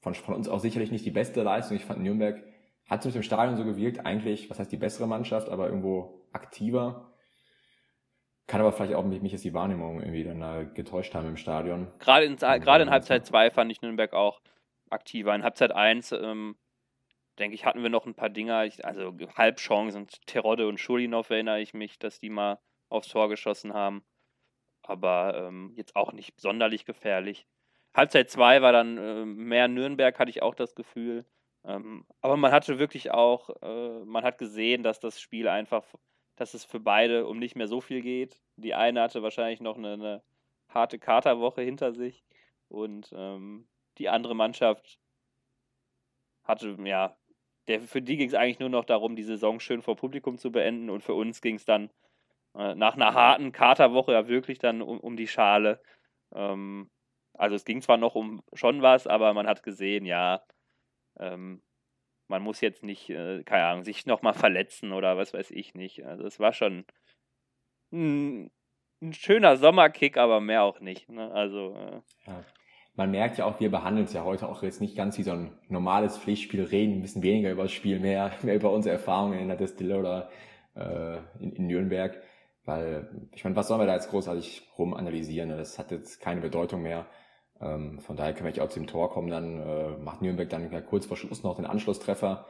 [0.02, 1.76] von, von uns auch sicherlich nicht die beste Leistung.
[1.76, 2.42] Ich fand Nürnberg
[2.86, 7.09] hat mit dem Stadion so gewirkt, eigentlich, was heißt die bessere Mannschaft, aber irgendwo aktiver.
[8.50, 11.36] Kann aber vielleicht auch mich, mich jetzt die Wahrnehmung irgendwie dann da getäuscht haben im
[11.36, 11.86] Stadion.
[12.00, 14.40] Gerade in, gerade in Halbzeit 2 fand ich Nürnberg auch
[14.90, 15.32] aktiver.
[15.36, 16.56] In Halbzeit 1, ähm,
[17.38, 20.08] denke ich, hatten wir noch ein paar Dinger, ich, also Halbchancen.
[20.26, 22.58] Terodde und Schulinov erinnere ich mich, dass die mal
[22.88, 24.02] aufs Tor geschossen haben.
[24.82, 27.46] Aber ähm, jetzt auch nicht sonderlich gefährlich.
[27.94, 31.24] Halbzeit 2 war dann äh, mehr Nürnberg, hatte ich auch das Gefühl.
[31.64, 35.84] Ähm, aber man hatte wirklich auch, äh, man hat gesehen, dass das Spiel einfach
[36.40, 38.40] dass es für beide um nicht mehr so viel geht.
[38.56, 40.22] Die eine hatte wahrscheinlich noch eine, eine
[40.70, 42.24] harte Katerwoche hinter sich
[42.68, 44.98] und ähm, die andere Mannschaft
[46.44, 47.14] hatte, ja,
[47.68, 50.50] der, für die ging es eigentlich nur noch darum, die Saison schön vor Publikum zu
[50.50, 51.90] beenden und für uns ging es dann
[52.54, 55.82] äh, nach einer harten Katerwoche ja wirklich dann um, um die Schale.
[56.34, 56.88] Ähm,
[57.34, 60.42] also es ging zwar noch um schon was, aber man hat gesehen, ja,
[61.18, 61.60] ähm,
[62.30, 66.06] man muss jetzt nicht, äh, keine Ahnung, sich nochmal verletzen oder was weiß ich nicht.
[66.06, 66.84] Also es war schon
[67.92, 68.50] ein,
[69.02, 71.08] ein schöner Sommerkick, aber mehr auch nicht.
[71.10, 71.30] Ne?
[71.32, 72.44] Also äh, ja.
[72.94, 75.32] Man merkt ja auch, wir behandeln es ja heute auch jetzt nicht ganz wie so
[75.32, 79.38] ein normales Pflichtspiel, reden ein bisschen weniger über das Spiel, mehr, mehr über unsere Erfahrungen
[79.38, 80.30] in der Destille oder
[80.74, 82.22] äh, in, in Nürnberg.
[82.64, 85.48] Weil, ich meine, was sollen wir da jetzt großartig rumanalysieren?
[85.48, 85.56] Ne?
[85.56, 87.06] Das hat jetzt keine Bedeutung mehr.
[87.60, 89.28] Ähm, von daher können wir nicht auch zum Tor kommen.
[89.28, 92.46] Dann äh, macht Nürnberg dann ja kurz vor Schluss noch den Anschlusstreffer.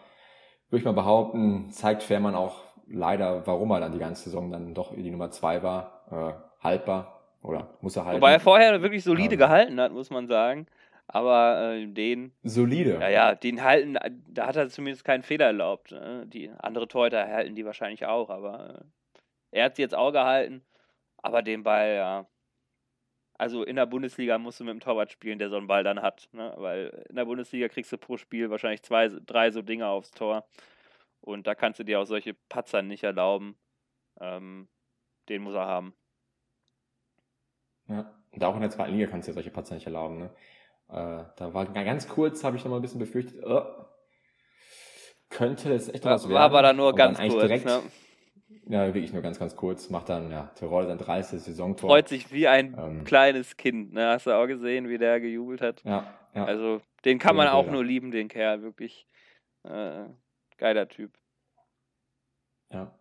[0.69, 4.75] Würde ich mal behaupten, zeigt Fährmann auch leider, warum er dann die ganze Saison dann
[4.75, 6.05] doch die Nummer zwei war.
[6.11, 8.21] Äh, haltbar oder muss er halten.
[8.21, 10.67] Wobei er vorher wirklich solide ähm, gehalten hat, muss man sagen.
[11.07, 12.33] Aber äh, den.
[12.45, 12.99] Solide.
[13.01, 13.97] Ja, ja, den halten,
[14.29, 15.91] da hat er zumindest keinen Fehler erlaubt.
[15.91, 16.25] Ne?
[16.27, 18.85] Die andere Torhüter halten die wahrscheinlich auch, aber
[19.51, 20.63] äh, er hat sie jetzt auch gehalten.
[21.17, 22.27] Aber den Ball, ja,
[23.41, 26.03] also in der Bundesliga musst du mit dem Torwart spielen, der so einen Ball dann
[26.03, 26.29] hat.
[26.33, 26.53] Ne?
[26.59, 30.47] Weil in der Bundesliga kriegst du pro Spiel wahrscheinlich zwei, drei so Dinge aufs Tor.
[31.23, 33.57] Und da kannst du dir auch solche Patzer nicht erlauben.
[34.21, 34.69] Ähm,
[35.31, 35.95] den muss er haben.
[37.89, 40.19] Ja, und auch in der zweiten Liga kannst du dir solche Patzer nicht erlauben.
[40.19, 40.31] Ne?
[40.89, 43.65] Äh, da war ganz kurz, habe ich noch mal ein bisschen befürchtet, oh,
[45.31, 46.35] könnte das echt was werden.
[46.35, 47.41] War aber da nur ganz kurz.
[47.41, 47.81] Direkt, ne?
[48.69, 49.91] Ja, wirklich nur ganz, ganz kurz.
[49.91, 51.41] Macht dann, ja, Tirol sein 30.
[51.41, 51.91] Saisontor.
[51.91, 53.93] Freut sich wie ein ähm, kleines Kind.
[53.93, 54.09] Ne?
[54.09, 55.83] Hast du auch gesehen, wie der gejubelt hat?
[55.85, 56.45] Ja, ja.
[56.45, 58.63] Also, den kann man auch nur lieben, den Kerl.
[58.63, 59.07] Wirklich
[59.65, 60.05] äh,
[60.57, 61.13] geiler Typ.
[62.71, 62.95] Ja.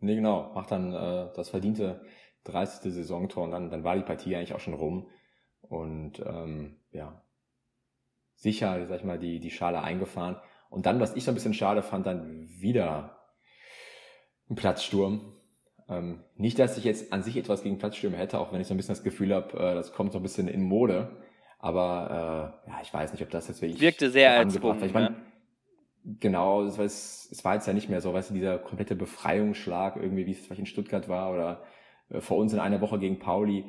[0.00, 0.52] Nee, genau.
[0.54, 2.04] Macht dann äh, das verdiente
[2.44, 2.92] 30.
[2.92, 5.08] Saisontor und dann, dann war die Partie eigentlich auch schon rum.
[5.62, 7.22] Und ähm, ja,
[8.34, 10.36] sicher, sag ich mal, die, die Schale eingefahren.
[10.68, 13.23] Und dann, was ich so ein bisschen schade fand, dann wieder
[14.50, 15.32] ein Platzsturm.
[15.88, 18.74] Ähm, nicht, dass ich jetzt an sich etwas gegen Platzstürme hätte, auch wenn ich so
[18.74, 21.16] ein bisschen das Gefühl habe, äh, das kommt so ein bisschen in Mode.
[21.58, 23.80] Aber äh, ja, ich weiß nicht, ob das jetzt wirklich.
[23.80, 24.82] Wirkte sehr erzwungen.
[24.84, 25.16] Ich meine, ne?
[26.20, 29.96] genau, es war, es war jetzt ja nicht mehr so, weißt du, dieser komplette Befreiungsschlag
[29.96, 31.62] irgendwie, wie es vielleicht in Stuttgart war oder
[32.10, 33.64] äh, vor uns in einer Woche gegen Pauli.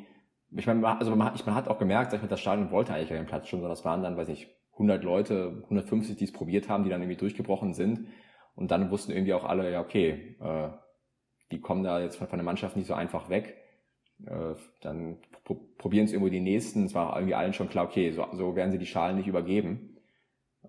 [0.52, 2.94] Ich meine, also man, hat, man hat auch gemerkt, dass ich mit das Stadion wollte
[2.94, 6.70] eigentlich keinen Platzsturm, sondern das waren dann, weiß ich, 100 Leute, 150, die es probiert
[6.70, 8.08] haben, die dann irgendwie durchgebrochen sind.
[8.56, 10.70] Und dann wussten irgendwie auch alle, ja, okay, äh,
[11.52, 13.56] die kommen da jetzt von, der Mannschaft nicht so einfach weg.
[14.26, 16.86] Äh, dann pro probieren es irgendwo die nächsten.
[16.86, 19.98] Es war irgendwie allen schon klar, okay, so, so werden sie die Schalen nicht übergeben.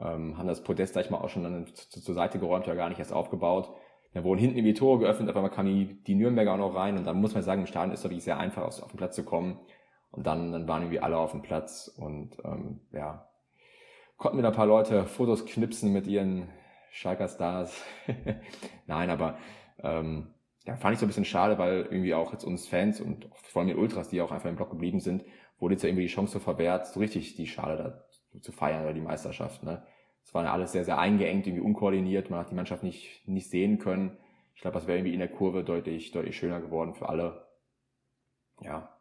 [0.01, 2.89] Ähm, haben das Podest gleich mal auch schon dann zu, zur Seite geräumt, ja gar
[2.89, 3.71] nicht erst aufgebaut.
[4.13, 6.97] Dann wurden hinten irgendwie Tore geöffnet, aber man kam die, die Nürnberger auch noch rein
[6.97, 8.97] und dann muss man sagen, im Stadion ist es wirklich sehr einfach, auf, auf den
[8.97, 9.59] Platz zu kommen.
[10.11, 13.29] Und dann, dann waren irgendwie alle auf dem Platz und ähm, ja,
[14.17, 16.49] konnten mir ein paar Leute Fotos knipsen mit ihren
[16.91, 17.85] Schalker Stars.
[18.87, 19.39] Nein, aber
[19.83, 23.29] ähm, ja, fand ich so ein bisschen schade, weil irgendwie auch jetzt uns Fans und
[23.45, 25.25] vor allem die Ultras, die auch einfach im Block geblieben sind,
[25.59, 28.83] wurde jetzt ja irgendwie die Chance so verwehrt, so richtig die Schale da zu feiern
[28.83, 29.63] oder die Meisterschaft.
[29.63, 29.87] Ne?
[30.25, 33.49] Es war ja alles sehr, sehr eingeengt, irgendwie unkoordiniert, man hat die Mannschaft nicht, nicht
[33.49, 34.19] sehen können.
[34.55, 37.47] Ich glaube, das wäre irgendwie in der Kurve deutlich, deutlich schöner geworden für alle.
[38.61, 38.97] Ja,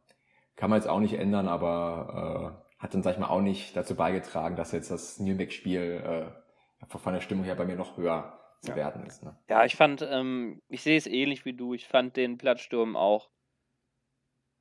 [0.55, 3.75] kann man jetzt auch nicht ändern, aber äh, hat dann, sag ich mal, auch nicht
[3.75, 6.44] dazu beigetragen, dass jetzt das Nürnberg-Spiel äh,
[6.87, 8.75] von der Stimmung her bei mir noch höher zu ja.
[8.75, 9.23] werden ist.
[9.23, 9.35] Ne?
[9.49, 11.73] Ja, ich fand, ähm, ich sehe es ähnlich wie du.
[11.73, 13.29] Ich fand den Platzsturm auch.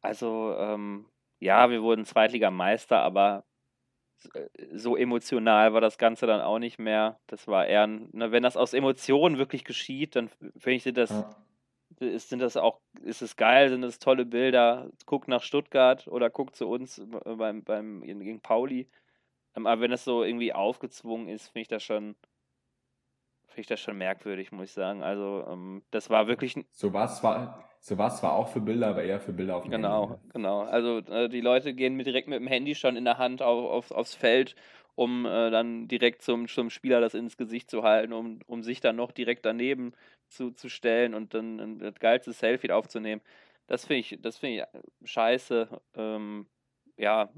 [0.00, 1.06] Also, ähm,
[1.40, 3.44] ja, wir wurden Zweitligameister, aber
[4.34, 7.18] äh, so emotional war das Ganze dann auch nicht mehr.
[7.26, 11.10] Das war eher, ne, wenn das aus Emotionen wirklich geschieht, dann finde ich, sind das,
[11.10, 11.36] ja.
[12.00, 14.90] ist, sind das auch, ist es geil, sind das tolle Bilder.
[15.06, 18.88] Guckt nach Stuttgart oder guckt zu uns beim, beim, gegen Pauli.
[19.56, 22.16] Ähm, aber wenn es so irgendwie aufgezwungen ist, finde ich das schon,
[23.46, 25.02] finde ich das schon merkwürdig, muss ich sagen.
[25.02, 26.56] Also ähm, das war wirklich.
[26.70, 29.64] So war es zwar, so war zwar auch für Bilder, aber eher für Bilder auf
[29.64, 30.22] dem genau, Handy.
[30.32, 30.70] Genau, genau.
[30.70, 33.70] Also äh, die Leute gehen mit, direkt mit dem Handy schon in der Hand auf,
[33.70, 34.56] auf, aufs Feld,
[34.94, 38.80] um äh, dann direkt zum, zum Spieler das ins Gesicht zu halten, um, um sich
[38.80, 39.92] dann noch direkt daneben
[40.28, 43.22] zu, zu stellen und dann ein, das geilste Selfie aufzunehmen.
[43.66, 44.66] Das finde ich, das finde
[45.02, 45.68] ich scheiße.
[45.94, 46.46] Ähm,
[46.96, 47.30] ja,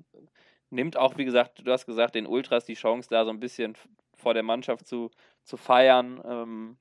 [0.71, 3.75] nimmt auch, wie gesagt, du hast gesagt, den Ultras die Chance, da so ein bisschen
[4.15, 5.11] vor der Mannschaft zu,
[5.45, 6.21] zu feiern.
[6.25, 6.77] Ähm,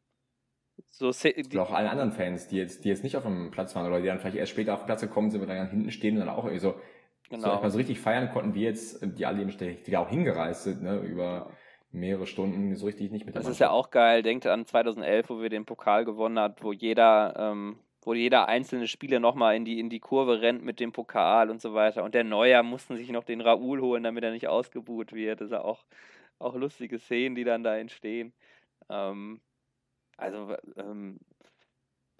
[0.89, 3.87] so die, auch allen anderen Fans, die jetzt, die jetzt nicht auf dem Platz waren
[3.87, 6.15] oder die dann vielleicht erst später auf den Platz gekommen sind, und dann hinten stehen
[6.15, 6.75] und dann auch irgendwie so,
[7.29, 7.61] genau.
[7.61, 10.99] so, so richtig feiern konnten, wir jetzt, die alle die da auch hingereist sind, ne,
[10.99, 11.49] über
[11.91, 14.21] mehrere Stunden so richtig nicht mit der Das ist ja auch geil.
[14.21, 18.87] Denkt an 2011, wo wir den Pokal gewonnen haben, wo jeder, ähm, wo jeder einzelne
[18.87, 22.03] Spieler nochmal in die, in die Kurve rennt mit dem Pokal und so weiter.
[22.03, 25.41] Und der Neuer mussten sich noch den Raoul holen, damit er nicht ausgebuht wird.
[25.41, 25.83] Das ist ja auch,
[26.37, 28.31] auch lustige Szenen, die dann da entstehen.
[28.89, 29.41] Ähm,
[30.17, 31.19] also, ähm,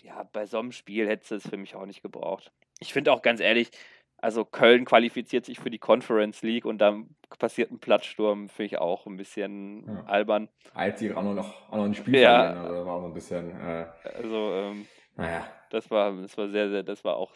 [0.02, 2.52] ja, bei so einem Spiel hätte es für mich auch nicht gebraucht.
[2.80, 3.70] Ich finde auch ganz ehrlich,
[4.18, 8.78] also Köln qualifiziert sich für die Conference League und dann passiert ein Plattsturm, finde ich
[8.80, 10.04] auch ein bisschen ja.
[10.06, 10.50] albern.
[10.74, 12.44] Als sie auch noch, auch noch ein Spiel ja.
[12.44, 13.52] verlieren, also war auch ein bisschen.
[13.52, 15.48] Äh, also, ähm, naja.
[15.76, 17.34] Das war, das war sehr, sehr, das war auch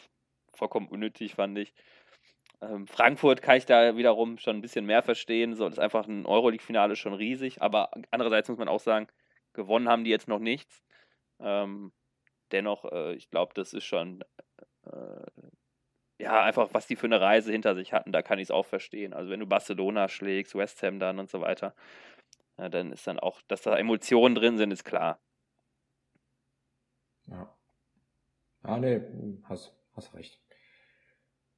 [0.54, 1.74] vollkommen unnötig, fand ich.
[2.62, 5.56] Ähm, Frankfurt kann ich da wiederum schon ein bisschen mehr verstehen.
[5.56, 9.08] So, das ist einfach ein Euroleague-Finale schon riesig, aber andererseits muss man auch sagen,
[9.54, 10.82] gewonnen haben die jetzt noch nichts.
[11.40, 11.92] Ähm,
[12.52, 14.24] dennoch, äh, ich glaube, das ist schon
[14.86, 15.50] äh,
[16.20, 18.66] ja, einfach, was die für eine Reise hinter sich hatten, da kann ich es auch
[18.66, 19.14] verstehen.
[19.14, 21.74] Also wenn du Barcelona schlägst, West Ham dann und so weiter,
[22.58, 25.20] ja, dann ist dann auch, dass da Emotionen drin sind, ist klar.
[27.28, 27.59] Ja.
[28.64, 29.02] Ah, nee,
[29.44, 30.40] hast, hast recht.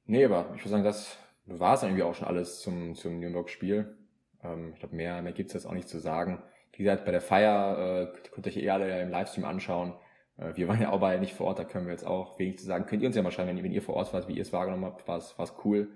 [0.04, 3.96] Nee, aber ich würde sagen, das war es irgendwie auch schon alles zum, zum Nürnberg-Spiel.
[4.42, 6.42] Ähm, ich glaube, mehr, mehr gibt es jetzt auch nicht zu sagen.
[6.72, 9.94] Wie gesagt, bei der Feier äh, könnt ihr euch eh alle im Livestream anschauen.
[10.36, 12.58] Äh, wir waren ja auch beide nicht vor Ort, da können wir jetzt auch wenig
[12.58, 12.86] zu sagen.
[12.86, 14.52] Könnt ihr uns ja mal schreiben, wenn, wenn ihr vor Ort wart, wie ihr es
[14.52, 15.92] wahrgenommen habt, war es, cool.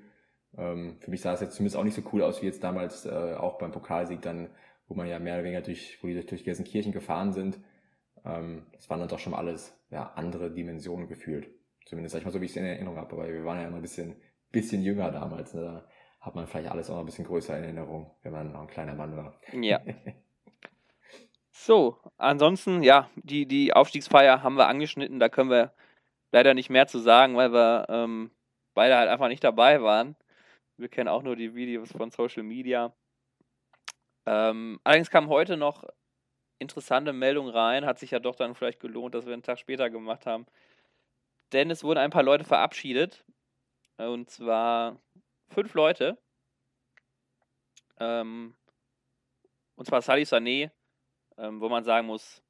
[0.57, 3.07] Ähm, für mich sah es jetzt zumindest auch nicht so cool aus wie jetzt damals
[3.07, 4.51] äh, auch beim Pokalsieg dann,
[4.88, 7.59] wo man ja mehr oder weniger durch, wo die durch Gelsenkirchen gefahren sind.
[8.26, 11.48] Ähm, das waren dann doch schon mal alles ja, andere Dimensionen gefühlt.
[11.86, 13.68] Zumindest sag ich mal so, wie ich es in Erinnerung habe, aber wir waren ja
[13.68, 14.16] immer ein bisschen,
[14.50, 15.54] bisschen jünger damals.
[15.54, 15.62] Ne?
[15.62, 15.88] Da
[16.20, 18.66] hat man vielleicht alles auch noch ein bisschen größer in Erinnerung, wenn man noch ein
[18.66, 19.40] kleiner Mann war.
[19.52, 19.80] Ja.
[21.58, 25.72] So, ansonsten, ja, die, die Aufstiegsfeier haben wir angeschnitten, da können wir
[26.30, 28.30] leider nicht mehr zu sagen, weil wir ähm,
[28.74, 30.16] beide halt einfach nicht dabei waren.
[30.76, 32.94] Wir kennen auch nur die Videos von Social Media.
[34.26, 35.84] Ähm, allerdings kam heute noch
[36.59, 39.90] interessante Meldung rein, hat sich ja doch dann vielleicht gelohnt, dass wir einen Tag später
[39.90, 40.47] gemacht haben.
[41.53, 43.25] Denn es wurden ein paar Leute verabschiedet.
[43.99, 45.01] Und zwar
[45.49, 46.19] fünf Leute.
[47.99, 48.55] Ähm,
[49.77, 50.71] und zwar Salih Sané,
[51.38, 52.42] ähm, wo man sagen muss,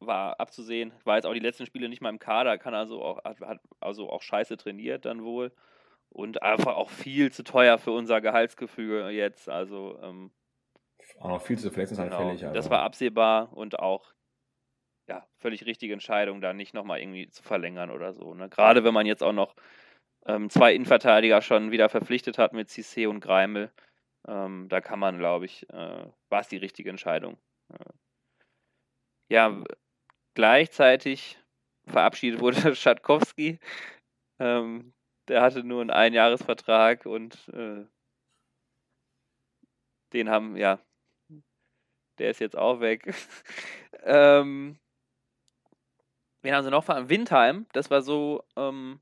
[0.00, 3.24] war abzusehen, war jetzt auch die letzten Spiele nicht mal im Kader, kann also auch,
[3.24, 5.52] hat, also auch scheiße trainiert dann wohl.
[6.10, 9.48] Und einfach auch viel zu teuer für unser Gehaltsgefüge jetzt.
[9.48, 10.30] Also ähm,
[11.20, 12.40] auch noch viel zu verletzungsanfällig.
[12.40, 14.12] Genau, das war absehbar und auch
[15.08, 18.34] ja, völlig richtige Entscheidung, da nicht nochmal irgendwie zu verlängern oder so.
[18.34, 18.48] Ne?
[18.48, 19.54] Gerade wenn man jetzt auch noch
[20.26, 23.72] ähm, zwei Innenverteidiger schon wieder verpflichtet hat mit Cissé und Greimel.
[24.26, 27.38] Ähm, da kann man, glaube ich, äh, war es die richtige Entscheidung.
[29.30, 29.62] Ja,
[30.34, 31.38] gleichzeitig
[31.86, 33.58] verabschiedet wurde Schatkowski.
[34.38, 34.94] Ähm,
[35.28, 37.84] der hatte nur einen Einjahresvertrag und äh,
[40.14, 40.80] den haben, ja,
[42.18, 43.14] der ist jetzt auch weg.
[44.04, 44.78] ähm,
[46.42, 47.08] wen haben sie noch vor?
[47.08, 49.00] Windheim, das war so, ähm,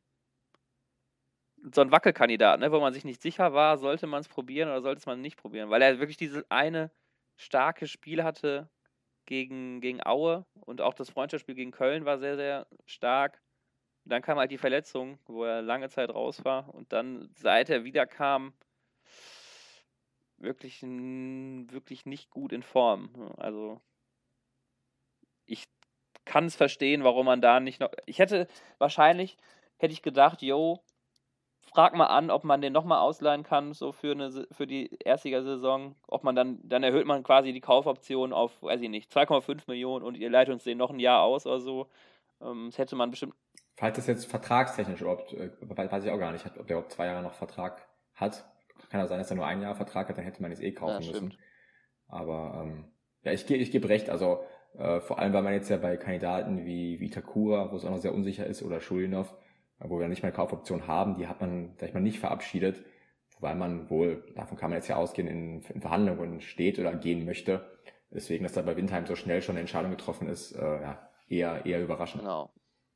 [1.72, 4.83] so ein Wackelkandidat, ne, wo man sich nicht sicher war, sollte man es probieren oder
[4.83, 6.90] sollte man nicht probieren, weil er wirklich dieses eine
[7.37, 8.68] starkes Spiel hatte
[9.26, 13.42] gegen, gegen Aue und auch das Freundschaftsspiel gegen Köln war sehr, sehr stark.
[14.05, 17.85] Dann kam halt die Verletzung, wo er lange Zeit raus war und dann, seit er
[17.85, 18.55] wieder kam,
[20.38, 23.11] wirklich, wirklich nicht gut in Form.
[23.37, 23.81] Also
[25.46, 25.64] ich
[26.25, 27.90] kann es verstehen, warum man da nicht noch.
[28.07, 29.38] Ich hätte wahrscheinlich,
[29.79, 30.83] hätte ich gedacht, yo,
[31.61, 35.94] frag mal an, ob man den nochmal ausleihen kann, so für, eine, für die Erstligasaison.
[36.09, 40.05] Ob man dann, dann erhöht man quasi die Kaufoption auf, weiß ich nicht, 2,5 Millionen
[40.05, 41.88] und ihr leitet uns den noch ein Jahr aus oder so.
[42.40, 43.35] Ähm, das hätte man bestimmt.
[43.77, 47.07] Falls das jetzt vertragstechnisch überhaupt, äh, weiß ich auch gar nicht, ob der überhaupt zwei
[47.07, 48.46] Jahre noch Vertrag hat.
[48.90, 50.72] Kann ja sein, dass er nur ein Jahr Vertrag hat, dann hätte man es eh
[50.72, 51.35] kaufen ja, müssen.
[52.09, 52.85] Aber ähm,
[53.22, 54.44] ja, ich, ich gebe recht, also
[54.79, 57.90] äh, vor allem, weil man jetzt ja bei Kandidaten wie, wie Takura, wo es auch
[57.90, 59.35] noch sehr unsicher ist, oder Schulinov,
[59.79, 62.85] wo wir nicht mehr Kaufoption haben, die hat man, sag ich mal, nicht verabschiedet,
[63.40, 67.25] weil man wohl, davon kann man jetzt ja ausgehen, in, in Verhandlungen steht oder gehen
[67.25, 67.77] möchte.
[68.11, 71.66] Deswegen, dass da bei Windheim so schnell schon eine Entscheidung getroffen ist, äh, ja, eher,
[71.66, 72.22] eher überraschend.
[72.22, 72.53] Genau.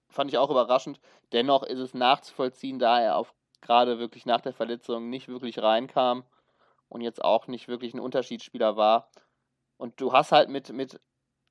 [0.09, 1.01] Fand ich auch überraschend.
[1.33, 6.25] Dennoch ist es nachzuvollziehen, da er auf gerade wirklich nach der Verletzung nicht wirklich reinkam
[6.89, 9.11] und jetzt auch nicht wirklich ein Unterschiedsspieler war.
[9.77, 11.01] Und du hast halt mit, mit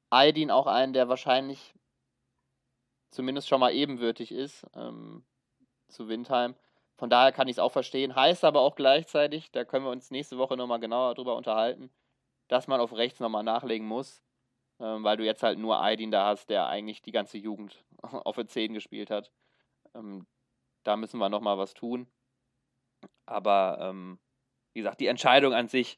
[0.10, 1.74] Aydin auch einen, der wahrscheinlich
[3.10, 5.24] zumindest schon mal ebenwürdig ist ähm,
[5.88, 6.56] zu Windheim.
[6.98, 8.16] Von daher kann ich es auch verstehen.
[8.16, 11.90] Heißt aber auch gleichzeitig, da können wir uns nächste Woche nochmal genauer drüber unterhalten,
[12.50, 14.22] dass man auf rechts nochmal nachlegen muss,
[14.80, 18.36] ähm, weil du jetzt halt nur Aydin da hast, der eigentlich die ganze Jugend auf
[18.36, 19.32] der 10 gespielt hat.
[19.96, 20.28] Ähm,
[20.90, 22.08] da müssen wir nochmal was tun.
[23.26, 24.20] Aber ähm,
[24.74, 25.98] wie gesagt, die Entscheidung an sich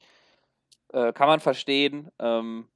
[0.94, 2.12] Äh, kann man verstehen.
[2.20, 2.68] Ähm,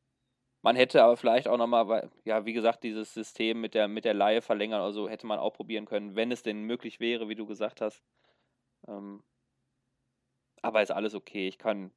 [0.64, 4.14] man hätte aber vielleicht auch nochmal, ja, wie gesagt, dieses System mit der, mit der
[4.16, 7.36] Laie verlängern oder so hätte man auch probieren können, wenn es denn möglich wäre, wie
[7.36, 8.04] du gesagt hast.
[8.88, 9.24] Ähm,
[10.62, 11.48] aber ist alles okay.
[11.48, 11.92] Ich kann,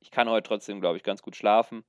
[0.00, 1.84] ich kann heute trotzdem, glaube ich, ganz gut schlafen.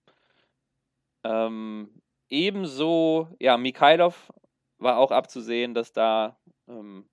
[1.24, 4.32] Ähm, ebenso, ja, Mikhailov
[4.78, 7.10] war auch abzusehen, dass da ähm,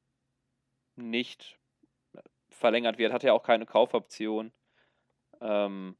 [1.01, 1.59] nicht
[2.51, 3.13] verlängert wird.
[3.13, 4.53] Hat ja auch keine Kaufoption.
[5.41, 5.97] Ähm,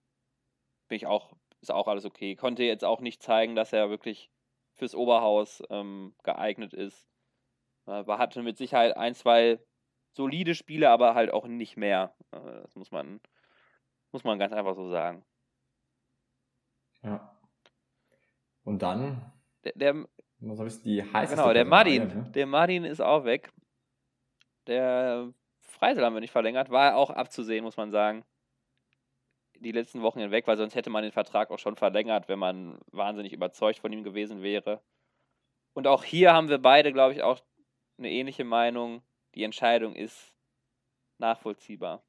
[0.89, 2.37] bin ich auch, ist auch alles okay.
[2.37, 4.31] Konnte jetzt auch nicht zeigen, dass er wirklich
[4.75, 7.09] fürs Oberhaus ähm, geeignet ist.
[7.87, 9.59] Äh, hatte mit Sicherheit ein, zwei
[10.13, 12.15] solide Spiele, aber halt auch nicht mehr.
[12.33, 13.21] Äh, das muss man,
[14.13, 15.25] muss man ganz einfach so sagen.
[17.03, 17.37] Ja.
[18.65, 19.33] Und dann?
[19.65, 20.07] Der, der
[20.41, 22.09] was ich, die heißeste Genau, der Martin.
[22.09, 22.31] Ne?
[22.35, 23.53] Der Martin ist auch weg.
[24.71, 26.71] Der Freisel haben wir nicht verlängert.
[26.71, 28.25] War auch abzusehen, muss man sagen.
[29.59, 32.79] Die letzten Wochen hinweg, weil sonst hätte man den Vertrag auch schon verlängert, wenn man
[32.93, 34.81] wahnsinnig überzeugt von ihm gewesen wäre.
[35.75, 37.41] Und auch hier haben wir beide, glaube ich, auch
[37.99, 39.03] eine ähnliche Meinung.
[39.35, 40.37] Die Entscheidung ist
[41.19, 42.05] nachvollziehbar.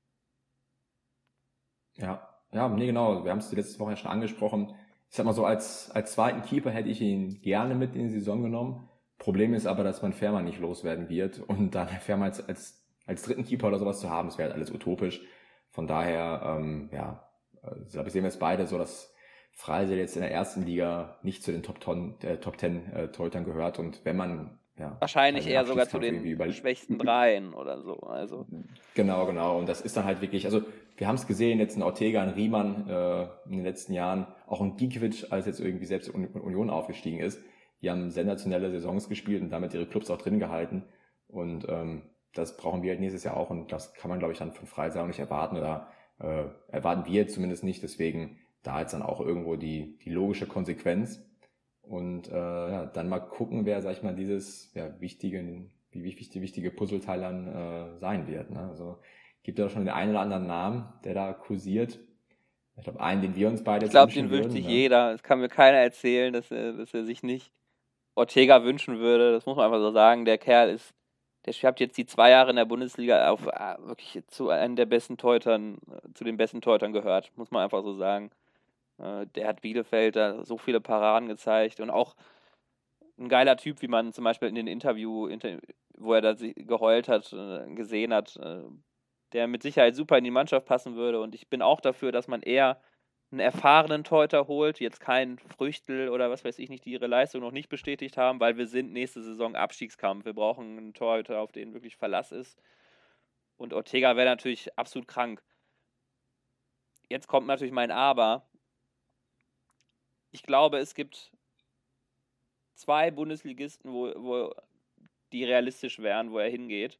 [1.96, 3.24] Ja, ja, nee, genau.
[3.24, 4.76] Wir haben es die letzte Woche ja schon angesprochen.
[5.10, 8.14] Ich sag mal so, als, als zweiten Keeper hätte ich ihn gerne mit in die
[8.14, 8.88] Saison genommen.
[9.22, 13.22] Problem ist aber, dass man Fährmann nicht loswerden wird und dann Fährmann als, als, als
[13.22, 15.22] dritten Keeper oder sowas zu haben, das wäre halt alles utopisch.
[15.70, 17.30] Von daher, ähm, ja,
[17.62, 19.14] äh, glaube ich, sehen wir es beide so, dass
[19.52, 23.10] Freisel jetzt in der ersten Liga nicht zu den Top, Ton, äh, Top Ten äh,
[23.10, 27.98] Torhütern gehört und wenn man ja, Wahrscheinlich eher sogar zu den schwächsten dreien oder so.
[28.00, 28.48] Also.
[28.96, 29.60] Genau, genau.
[29.60, 30.64] Und das ist dann halt wirklich, also
[30.98, 34.62] wir haben es gesehen, jetzt ein Ortega, ein Riemann äh, in den letzten Jahren, auch
[34.62, 37.40] ein Gikiewicz, als jetzt irgendwie selbst Union aufgestiegen ist.
[37.82, 40.84] Die haben sensationelle Saisons gespielt und damit ihre Clubs auch drin gehalten.
[41.28, 44.40] Und ähm, das brauchen wir halt nächstes Jahr auch und das kann man, glaube ich,
[44.40, 45.88] dann von Freisau nicht erwarten oder
[46.20, 47.84] äh, erwarten wir zumindest nicht.
[47.84, 51.26] Deswegen da jetzt dann auch irgendwo die, die logische Konsequenz.
[51.82, 55.44] Und äh, ja, dann mal gucken, wer, sag ich mal, dieses ja, wichtige,
[55.92, 58.52] wie wichtig die wichtige Puzzleteil dann äh, sein wird.
[58.52, 58.60] Ne?
[58.70, 59.00] Also
[59.44, 62.00] gibt ja schon den einen oder anderen Namen, der da kursiert.
[62.78, 64.72] Ich glaube, einen, den wir uns beide Ich glaube, den wünscht sich ne?
[64.72, 65.14] jeder.
[65.14, 67.52] Es kann mir keiner erzählen, dass er, dass er sich nicht
[68.22, 69.32] Ortega wünschen würde.
[69.34, 70.26] Das muss man einfach so sagen.
[70.26, 70.94] Der Kerl ist,
[71.46, 74.86] der schwärmt jetzt die zwei Jahre in der Bundesliga auf äh, wirklich zu einem der
[74.86, 75.80] besten Teutern,
[76.14, 78.32] zu den besten Teutern gehört, muss man einfach so sagen.
[79.00, 82.16] Äh, der hat Bielefeld da so viele Paraden gezeigt und auch
[83.18, 85.30] ein geiler Typ, wie man zum Beispiel in den Interview,
[85.98, 88.64] wo er da geheult hat, äh, gesehen hat, äh,
[89.34, 91.22] der mit Sicherheit super in die Mannschaft passen würde.
[91.22, 92.80] Und ich bin auch dafür, dass man eher
[93.32, 97.42] einen erfahrenen Torhüter holt, jetzt keinen Früchtel oder was weiß ich nicht, die ihre Leistung
[97.42, 100.26] noch nicht bestätigt haben, weil wir sind nächste Saison Abstiegskampf.
[100.26, 102.58] Wir brauchen einen Torhüter, auf den wirklich Verlass ist.
[103.56, 105.42] Und Ortega wäre natürlich absolut krank.
[107.10, 108.48] Jetzt kommt natürlich mein Aber
[110.32, 111.32] ich glaube, es gibt
[112.74, 114.56] zwei Bundesligisten, wo, wo
[115.32, 117.00] die realistisch wären, wo er hingeht.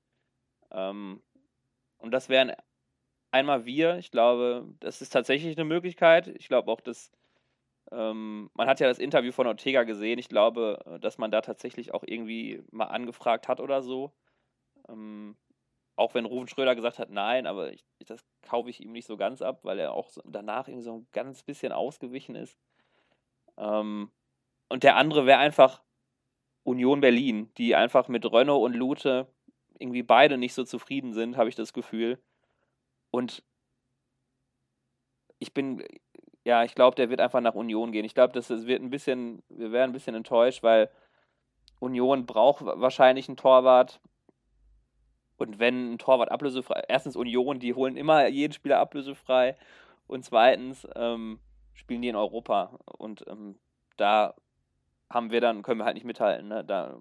[0.72, 1.22] Ähm,
[1.98, 2.54] und das wären
[3.32, 3.98] einmal wir.
[3.98, 6.28] Ich glaube, das ist tatsächlich eine Möglichkeit.
[6.28, 7.12] Ich glaube auch, dass
[7.92, 10.20] ähm, man hat ja das Interview von Ortega gesehen.
[10.20, 14.12] Ich glaube, dass man da tatsächlich auch irgendwie mal angefragt hat oder so.
[14.90, 15.36] Ähm,
[15.96, 19.18] auch wenn Rufen Schröder gesagt hat, nein, aber ich, das kaufe ich ihm nicht so
[19.18, 22.58] ganz ab, weil er auch so danach irgendwie so ein ganz bisschen ausgewichen ist.
[23.58, 24.12] Ähm,
[24.70, 25.84] und der andere wäre einfach
[26.64, 29.28] Union Berlin, die einfach mit Renault und Lute
[29.80, 32.20] irgendwie beide nicht so zufrieden sind, habe ich das Gefühl.
[33.12, 33.44] Und
[35.40, 35.84] ich bin,
[36.44, 38.06] ja, ich glaube, der wird einfach nach Union gehen.
[38.06, 40.90] Ich glaube, das wird ein bisschen, wir werden ein bisschen enttäuscht, weil
[41.80, 44.00] Union braucht wahrscheinlich einen Torwart.
[45.38, 49.56] Und wenn ein Torwart ablösefrei, erstens Union, die holen immer jeden Spieler ablösefrei.
[50.08, 51.40] Und zweitens, ähm,
[51.74, 52.78] spielen die in Europa.
[52.86, 53.58] Und ähm,
[53.98, 54.36] da
[55.10, 56.48] haben wir dann, können wir halt nicht mithalten.
[56.48, 56.64] Ne?
[56.64, 56.98] Da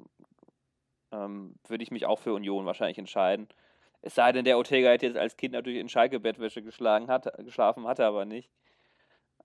[1.12, 3.48] ähm, würde ich mich auch für Union wahrscheinlich entscheiden.
[4.02, 7.86] Es sei denn, der Ortega hätte jetzt als Kind natürlich in Schalke-Bettwäsche geschlagen, hat, geschlafen,
[7.86, 8.50] hatte aber nicht.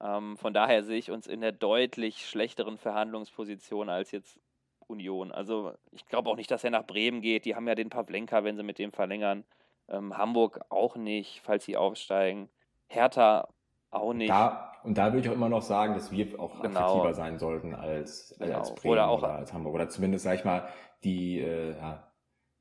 [0.01, 4.39] Ähm, von daher sehe ich uns in der deutlich schlechteren Verhandlungsposition als jetzt
[4.87, 5.31] Union.
[5.31, 7.45] Also ich glaube auch nicht, dass er nach Bremen geht.
[7.45, 9.43] Die haben ja den Pavlenka, wenn sie mit dem verlängern.
[9.87, 12.49] Ähm, Hamburg auch nicht, falls sie aufsteigen.
[12.87, 13.47] Hertha
[13.91, 14.29] auch nicht.
[14.29, 16.79] Da, und da würde ich auch immer noch sagen, dass wir auch genau.
[16.79, 18.59] attraktiver sein sollten als, genau.
[18.59, 19.73] als Bremen oder, auch, oder als Hamburg.
[19.73, 20.67] Oder zumindest, sag ich mal,
[21.03, 22.03] die, äh, ja,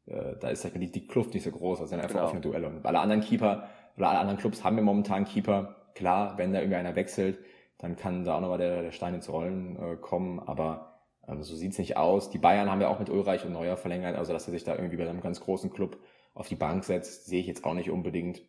[0.07, 2.27] äh, da ist sag mal, die, die Kluft nicht so groß, das sind einfach genau.
[2.27, 2.69] offene Duelle.
[2.69, 5.77] Und alle anderen Keeper oder alle anderen Clubs haben wir momentan Keeper.
[5.95, 7.39] Klar, wenn da irgendwie einer wechselt,
[7.79, 10.95] dann kann da auch nochmal der, der Stein ins Rollen äh, kommen, aber
[11.29, 12.31] ähm, so sieht's nicht aus.
[12.31, 14.75] Die Bayern haben ja auch mit Ulreich und Neuer verlängert, also dass er sich da
[14.75, 15.99] irgendwie bei einem ganz großen Club
[16.35, 18.43] auf die Bank setzt, sehe ich jetzt auch nicht unbedingt.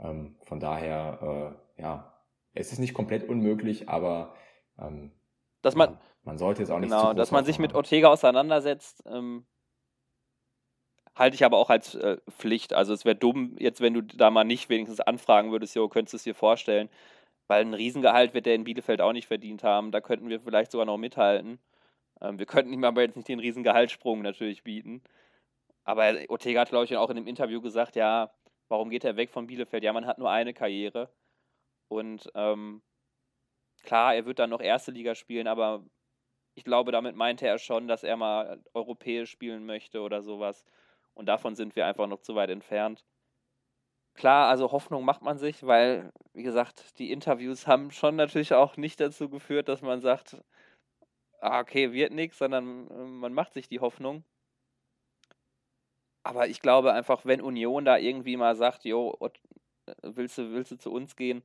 [0.00, 2.12] Ähm, von daher, äh, ja,
[2.54, 4.34] es ist nicht komplett unmöglich, aber
[4.78, 5.12] ähm,
[5.62, 9.04] dass man, ja, man sollte jetzt auch nicht genau, dass man sich mit Ortega auseinandersetzt,
[9.06, 9.44] ähm,
[11.18, 12.72] halte ich aber auch als äh, Pflicht.
[12.74, 16.14] Also es wäre dumm, jetzt wenn du da mal nicht wenigstens anfragen würdest, jo, könntest
[16.14, 16.88] du es dir vorstellen,
[17.48, 19.92] weil ein Riesengehalt wird der in Bielefeld auch nicht verdient haben.
[19.92, 21.58] Da könnten wir vielleicht sogar noch mithalten.
[22.20, 25.02] Ähm, wir könnten ihm aber jetzt nicht den Riesengehaltssprung natürlich bieten.
[25.84, 28.30] Aber Ortega hat, glaube ich, auch in einem Interview gesagt, ja,
[28.68, 29.84] warum geht er weg von Bielefeld?
[29.84, 31.10] Ja, man hat nur eine Karriere.
[31.88, 32.82] Und ähm,
[33.82, 35.84] klar, er wird dann noch erste Liga spielen, aber
[36.54, 40.64] ich glaube, damit meinte er schon, dass er mal europäisch spielen möchte oder sowas.
[41.18, 43.04] Und davon sind wir einfach noch zu weit entfernt.
[44.14, 48.76] Klar, also Hoffnung macht man sich, weil, wie gesagt, die Interviews haben schon natürlich auch
[48.76, 50.40] nicht dazu geführt, dass man sagt,
[51.40, 54.22] ah, okay, wird nichts, sondern äh, man macht sich die Hoffnung.
[56.22, 59.18] Aber ich glaube einfach, wenn Union da irgendwie mal sagt, jo,
[60.02, 61.42] willst du, willst du zu uns gehen,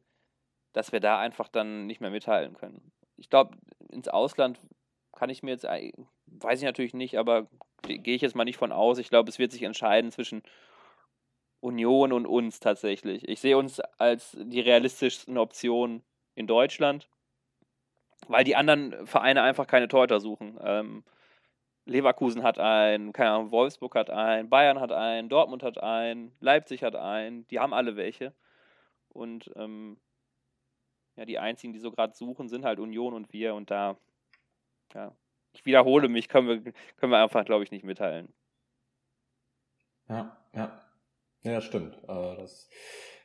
[0.74, 2.92] dass wir da einfach dann nicht mehr mithalten können.
[3.18, 3.58] Ich glaube,
[3.90, 4.60] ins Ausland
[5.16, 7.48] kann ich mir jetzt, weiß ich natürlich nicht, aber
[7.84, 8.98] gehe ich jetzt mal nicht von aus.
[8.98, 10.44] Ich glaube, es wird sich entscheiden zwischen
[11.60, 13.28] Union und uns tatsächlich.
[13.28, 16.04] Ich sehe uns als die realistischsten Optionen
[16.36, 17.10] in Deutschland,
[18.28, 20.60] weil die anderen Vereine einfach keine Torhüter suchen.
[20.62, 21.04] Ähm,
[21.86, 26.84] Leverkusen hat einen, keine Ahnung, Wolfsburg hat einen, Bayern hat einen, Dortmund hat einen, Leipzig
[26.84, 28.34] hat einen, die haben alle welche.
[29.10, 29.98] Und ähm,
[31.16, 33.98] ja, die einzigen, die so gerade suchen, sind halt Union und wir und da,
[34.94, 35.16] ja,
[35.54, 38.34] ich wiederhole mich, können wir, können wir einfach, glaube ich, nicht mitteilen.
[40.10, 40.80] Ja, ja.
[41.44, 41.98] Ja, das stimmt.
[42.08, 42.70] Äh, das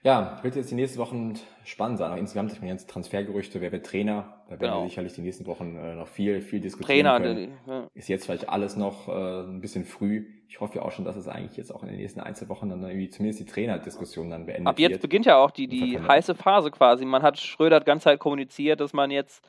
[0.03, 2.13] ja, wird jetzt die nächsten Wochen spannend sein.
[2.13, 4.43] Auch insgesamt, ich meine jetzt Transfergerüchte, wer wird Trainer?
[4.45, 4.83] Da werden genau.
[4.83, 7.59] wir sicherlich die nächsten Wochen äh, noch viel, viel diskutieren Trainer, können.
[7.67, 7.91] Ja.
[7.95, 10.25] Ist jetzt vielleicht alles noch äh, ein bisschen früh.
[10.49, 12.49] Ich hoffe ja auch schon, dass es eigentlich jetzt auch in den nächsten ein, zwei
[12.49, 15.03] Wochen dann irgendwie zumindest die Trainerdiskussion dann beendet Ab jetzt wird.
[15.03, 17.05] beginnt ja auch die, die heiße Phase quasi.
[17.05, 19.47] Man hat Schröder die ganze Zeit kommuniziert, dass man jetzt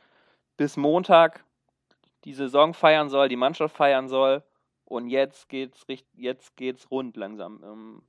[0.57, 1.45] bis Montag
[2.25, 4.43] die Saison feiern soll, die Mannschaft feiern soll.
[4.85, 8.01] Und jetzt geht's jetzt geht's rund langsam ähm,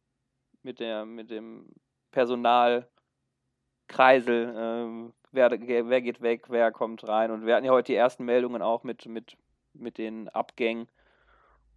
[0.63, 1.67] mit der mit dem
[2.11, 4.55] Personalkreisel.
[4.57, 7.31] Ähm, wer, wer geht weg, wer kommt rein.
[7.31, 9.37] Und wir hatten ja heute die ersten Meldungen auch mit, mit,
[9.73, 10.89] mit den Abgängen.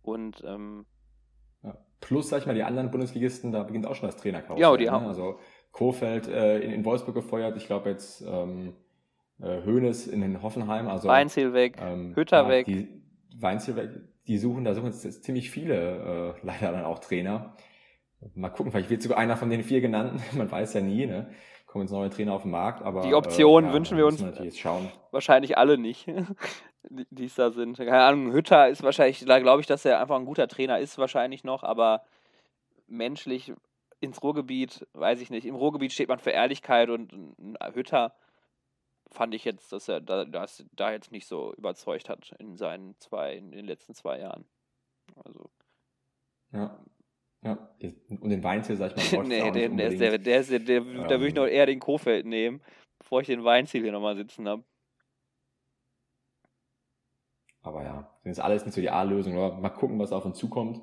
[0.01, 0.85] Und ähm,
[1.63, 1.77] ja.
[2.01, 4.59] Plus, sag ich mal, die anderen Bundesligisten, da beginnt auch schon das Trainerchaos.
[4.59, 4.91] Ja, die ne?
[4.91, 5.05] haben.
[5.05, 5.39] Also
[5.71, 8.75] Kofeld äh, in, in Wolfsburg gefeuert, ich glaube jetzt ähm,
[9.43, 10.87] äh, Hoeneß in den Hoffenheim.
[10.87, 12.65] Also, Weinziel weg, ähm, Hütter ja, weg.
[12.65, 12.87] Die,
[13.39, 13.89] Weinziel weg,
[14.27, 17.55] die suchen, da suchen jetzt ziemlich viele äh, leider dann auch Trainer.
[18.35, 20.21] Mal gucken, vielleicht wird sogar einer von den vier genannten.
[20.37, 21.29] Man weiß ja nie, ne?
[21.65, 23.01] Kommen jetzt neue Trainer auf den Markt, aber.
[23.01, 24.23] Die Option äh, ja, wünschen wir uns
[24.57, 24.89] schauen.
[25.11, 26.07] wahrscheinlich alle nicht,
[26.89, 27.77] die es da sind.
[27.77, 30.97] Keine Ahnung, Hütter ist wahrscheinlich, da glaube ich, dass er einfach ein guter Trainer ist,
[30.97, 32.03] wahrscheinlich noch, aber
[32.87, 33.53] menschlich
[33.99, 35.47] ins Ruhrgebiet, weiß ich nicht.
[35.47, 37.11] Im Ruhrgebiet steht man für Ehrlichkeit und
[37.73, 38.13] Hütter
[39.13, 42.95] fand ich jetzt, dass er da, dass, da jetzt nicht so überzeugt hat in seinen
[42.99, 44.45] zwei, in den letzten zwei Jahren.
[45.23, 45.49] Also.
[46.51, 46.83] Ja.
[47.45, 47.57] Ja,
[48.21, 51.09] und den Weinziel, sag ich mal, nee, der, der, der, der der, der, ähm, da
[51.09, 52.61] würde ich noch eher den Kofeld nehmen,
[52.99, 54.63] bevor ich den Weinziel hier nochmal sitzen habe.
[57.61, 60.37] Aber ja, das ist alles nicht so die A-Lösung, aber mal gucken, was auf uns
[60.37, 60.81] zukommt.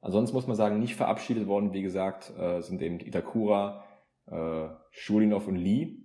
[0.00, 3.84] Ansonsten muss man sagen, nicht verabschiedet worden, wie gesagt, äh, sind eben Itakura,
[4.26, 5.99] äh, Schulinov und Lee.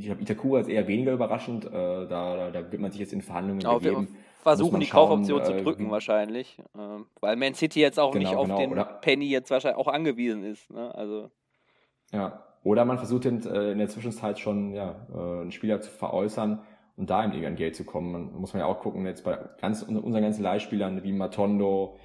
[0.00, 3.22] Ich glaube, Itakura ist eher weniger überraschend, äh, da, da, wird man sich jetzt in
[3.22, 4.08] Verhandlungen auf, begeben
[4.42, 6.58] versuchen, die schauen, Kaufoption äh, zu drücken wahrscheinlich.
[6.74, 8.84] Äh, weil Man City jetzt auch genau, nicht auf genau, den oder?
[8.84, 10.70] Penny jetzt wahrscheinlich auch angewiesen ist.
[10.70, 10.94] Ne?
[10.94, 11.30] Also.
[12.12, 16.60] Ja, oder man versucht äh, in der Zwischenzeit schon ja, äh, einen Spieler zu veräußern
[16.96, 18.12] und da eben an Geld zu kommen.
[18.12, 21.96] Man, muss man ja auch gucken, jetzt bei ganz, unseren ganzen Leihspielern wie Matondo,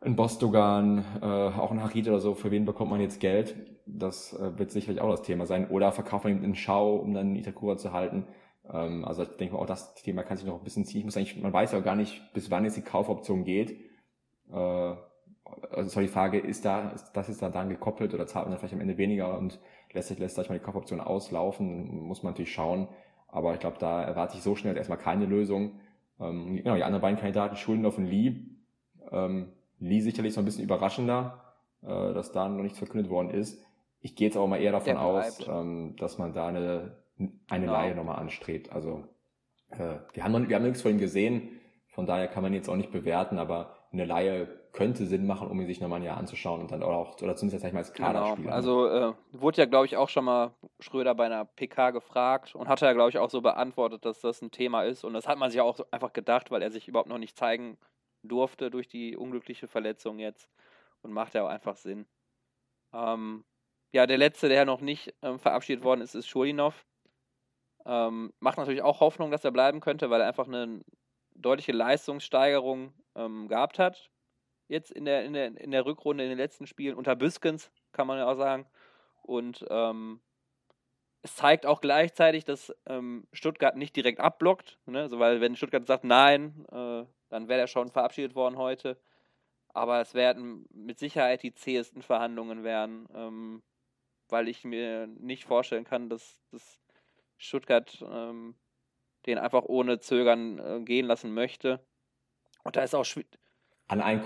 [0.00, 3.54] ein Bostogan, äh, auch ein Harit oder so, für wen bekommt man jetzt Geld?
[3.86, 5.68] Das äh, wird sicherlich auch das Thema sein.
[5.68, 8.26] Oder verkauft man ihn in Schau, um dann Itakura zu halten.
[8.72, 11.00] Ähm, also ich denke mal, auch das Thema kann sich noch ein bisschen ziehen.
[11.00, 13.78] Ich muss eigentlich, man weiß ja gar nicht, bis wann jetzt die Kaufoption geht.
[14.50, 14.94] Äh,
[15.70, 18.52] also ist die Frage, ist da, ist das ist da dann gekoppelt oder zahlt man
[18.52, 19.58] dann vielleicht am Ende weniger und
[19.92, 22.88] lässt sich, lässt, sag ich mal, die Kaufoption auslaufen, muss man natürlich schauen.
[23.28, 25.80] Aber ich glaube, da erwarte ich so schnell erstmal keine Lösung.
[26.20, 28.36] Ähm, genau, die anderen beiden Kandidaten, Schuldendorf und Lee.
[29.10, 31.42] Ähm, Lee sicherlich so ein bisschen überraschender,
[31.82, 33.64] äh, dass da noch nichts verkündet worden ist.
[34.00, 37.00] Ich gehe jetzt aber mal eher davon aus, ähm, dass man da eine
[37.48, 37.72] eine genau.
[37.72, 38.72] Laie nochmal anstrebt.
[38.72, 39.04] Also
[39.70, 42.76] äh, wir, haben wir haben nichts von ihm gesehen, von daher kann man jetzt auch
[42.76, 46.60] nicht bewerten, aber eine Laie könnte Sinn machen, um ihn sich nochmal ein Jahr anzuschauen
[46.60, 48.36] und dann auch, oder zumindest ich mal als Kaderspieler.
[48.36, 48.54] Genau.
[48.54, 52.68] Also äh, wurde ja, glaube ich, auch schon mal Schröder bei einer PK gefragt und
[52.68, 55.02] hat er, glaube ich, auch so beantwortet, dass das ein Thema ist.
[55.02, 57.78] Und das hat man sich auch einfach gedacht, weil er sich überhaupt noch nicht zeigen
[58.22, 60.48] durfte durch die unglückliche Verletzung jetzt.
[61.02, 62.06] Und macht ja auch einfach Sinn.
[62.92, 63.44] Ähm,
[63.92, 66.84] ja, der letzte, der noch nicht ähm, verabschiedet worden ist, ist Schulinov
[67.86, 70.84] Ähm, macht natürlich auch Hoffnung, dass er bleiben könnte, weil er einfach eine
[71.34, 74.10] deutliche Leistungssteigerung ähm, gehabt hat.
[74.68, 78.06] Jetzt in der, in, der, in der Rückrunde, in den letzten Spielen unter Büskens, kann
[78.06, 78.66] man ja auch sagen.
[79.22, 80.20] Und ähm,
[81.22, 84.78] es zeigt auch gleichzeitig, dass ähm, Stuttgart nicht direkt abblockt.
[84.86, 85.00] Ne?
[85.00, 88.98] Also, weil wenn Stuttgart sagt Nein, äh, dann wäre er schon verabschiedet worden heute.
[89.68, 93.62] Aber es werden mit Sicherheit die zähesten Verhandlungen werden, ähm,
[94.28, 96.80] weil ich mir nicht vorstellen kann, dass, dass
[97.38, 98.56] Stuttgart ähm,
[99.26, 101.80] den einfach ohne Zögern äh, gehen lassen möchte.
[102.64, 103.38] Und da ist auch schwierig.
[103.88, 104.22] An einen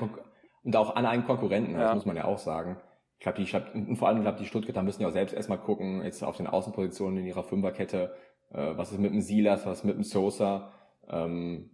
[0.62, 1.80] und auch an einen Konkurrenten, ja.
[1.80, 2.78] das muss man ja auch sagen.
[3.18, 5.58] Ich glaube, die, glaub, und vor allem, glaube die Stuttgarter müssen ja auch selbst erstmal
[5.58, 8.14] gucken, jetzt auf den Außenpositionen in ihrer Fünferkette,
[8.50, 10.72] äh, was ist mit dem Silas, was ist mit dem Sosa,
[11.08, 11.73] ähm,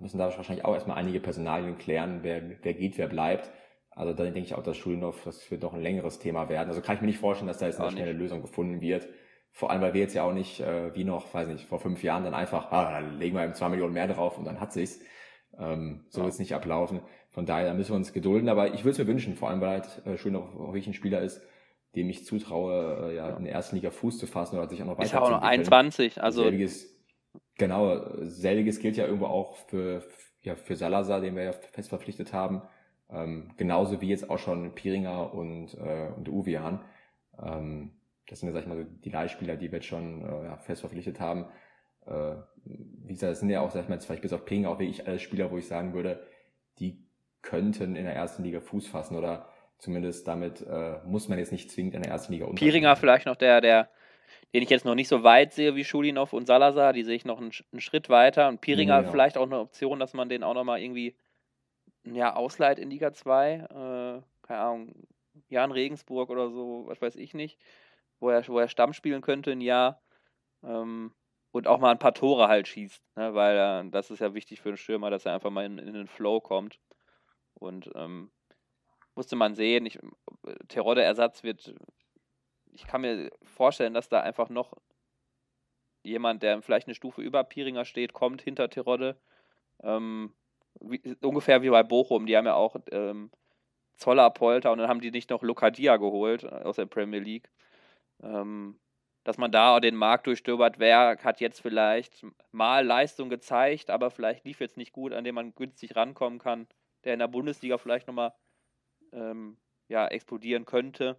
[0.00, 3.50] müssen da wahrscheinlich auch erstmal einige Personalien klären, wer, wer geht, wer bleibt.
[3.90, 6.68] Also da denke ich auch, dass Schulenhoff, das wird doch ein längeres Thema werden.
[6.68, 9.08] Also kann ich mir nicht vorstellen, dass da jetzt eine schnelle Lösung gefunden wird.
[9.50, 12.02] Vor allem, weil wir jetzt ja auch nicht, äh, wie noch, weiß nicht, vor fünf
[12.02, 14.72] Jahren dann einfach, ah, dann legen wir eben zwei Millionen mehr drauf und dann hat
[14.72, 15.00] sich's.
[15.58, 16.26] Ähm, so ja.
[16.26, 17.00] wird es nicht ablaufen.
[17.30, 18.48] Von daher, da müssen wir uns gedulden.
[18.48, 20.94] Aber ich würde es mir wünschen, vor allem, weil halt äh, Schulenhoff auch wirklich ein
[20.94, 21.42] Spieler ist,
[21.96, 24.86] dem ich zutraue, äh, ja, in der ersten Liga Fuß zu fassen oder sich auch
[24.86, 26.42] noch weiter Ist ja auch noch 21, also.
[26.42, 26.97] Selbiges,
[27.58, 30.02] genau, selbiges gilt ja irgendwo auch für,
[30.42, 32.62] ja, für Salazar, den wir ja fest verpflichtet haben.
[33.10, 36.80] Ähm, genauso wie jetzt auch schon Piringer und, äh, und Uvian.
[37.42, 37.92] Ähm,
[38.28, 40.56] das sind ja, sag ich mal, so die Leihspieler, die wir jetzt schon äh, ja,
[40.58, 41.46] fest verpflichtet haben.
[42.06, 42.34] Äh,
[42.64, 44.78] wie gesagt, das sind ja auch, sag ich mal, jetzt vielleicht bis auf Piringer auch
[44.78, 46.22] wirklich alle Spieler, wo ich sagen würde,
[46.78, 47.02] die
[47.40, 49.48] könnten in der ersten Liga Fuß fassen oder
[49.78, 53.36] zumindest damit äh, muss man jetzt nicht zwingend in der ersten Liga Piringer vielleicht noch
[53.36, 53.88] der, der,
[54.54, 57.24] den ich jetzt noch nicht so weit sehe wie Schulinov und Salazar, die sehe ich
[57.24, 58.48] noch einen, einen Schritt weiter.
[58.48, 59.10] Und Piringer ja.
[59.10, 61.16] vielleicht auch eine Option, dass man den auch nochmal irgendwie
[62.04, 63.54] ja, ausleiht in Liga 2.
[63.54, 64.94] Äh, keine Ahnung,
[65.48, 67.58] Jan Regensburg oder so, was weiß ich nicht,
[68.20, 70.02] wo er, wo er Stamm spielen könnte ein Jahr.
[70.62, 71.12] Ähm,
[71.50, 73.34] und auch mal ein paar Tore halt schießt, ne?
[73.34, 75.94] weil äh, das ist ja wichtig für einen Stürmer, dass er einfach mal in, in
[75.94, 76.78] den Flow kommt.
[77.54, 78.30] Und ähm,
[79.14, 79.98] musste man sehen, ich,
[80.68, 81.74] Terodde-Ersatz wird,
[82.78, 84.72] ich kann mir vorstellen, dass da einfach noch
[86.04, 89.20] jemand, der vielleicht eine Stufe über Piringer steht, kommt hinter Terodde.
[89.82, 90.32] Ähm,
[90.80, 93.30] wie, ungefähr wie bei Bochum, die haben ja auch ähm,
[93.96, 97.50] Zoller, Polter und dann haben die nicht noch Lokadia geholt äh, aus der Premier League.
[98.22, 98.78] Ähm,
[99.24, 104.44] dass man da den Markt durchstöbert, wer hat jetzt vielleicht mal Leistung gezeigt, aber vielleicht
[104.44, 106.68] lief jetzt nicht gut, an dem man günstig rankommen kann,
[107.04, 108.32] der in der Bundesliga vielleicht nochmal
[109.12, 109.58] ähm,
[109.88, 111.18] ja, explodieren könnte.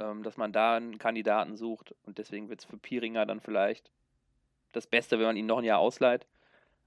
[0.00, 3.92] Ähm, dass man da einen Kandidaten sucht und deswegen wird es für Piringer dann vielleicht
[4.72, 6.26] das Beste, wenn man ihn noch ein Jahr ausleiht.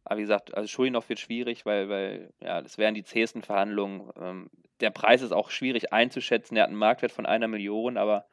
[0.04, 4.12] Aber wie gesagt, also Schulinov wird schwierig, weil, weil ja, das wären die zähesten Verhandlungen.
[4.20, 4.50] Ähm,
[4.80, 6.58] der Preis ist auch schwierig einzuschätzen.
[6.58, 8.26] Er hat einen Marktwert von einer Million, aber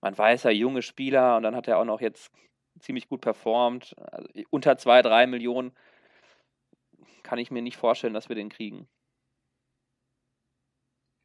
[0.00, 2.32] man weiß ja, junge Spieler und dann hat er auch noch jetzt
[2.80, 3.94] ziemlich gut performt.
[4.10, 5.72] Also unter zwei, drei Millionen
[7.22, 8.88] kann ich mir nicht vorstellen, dass wir den kriegen.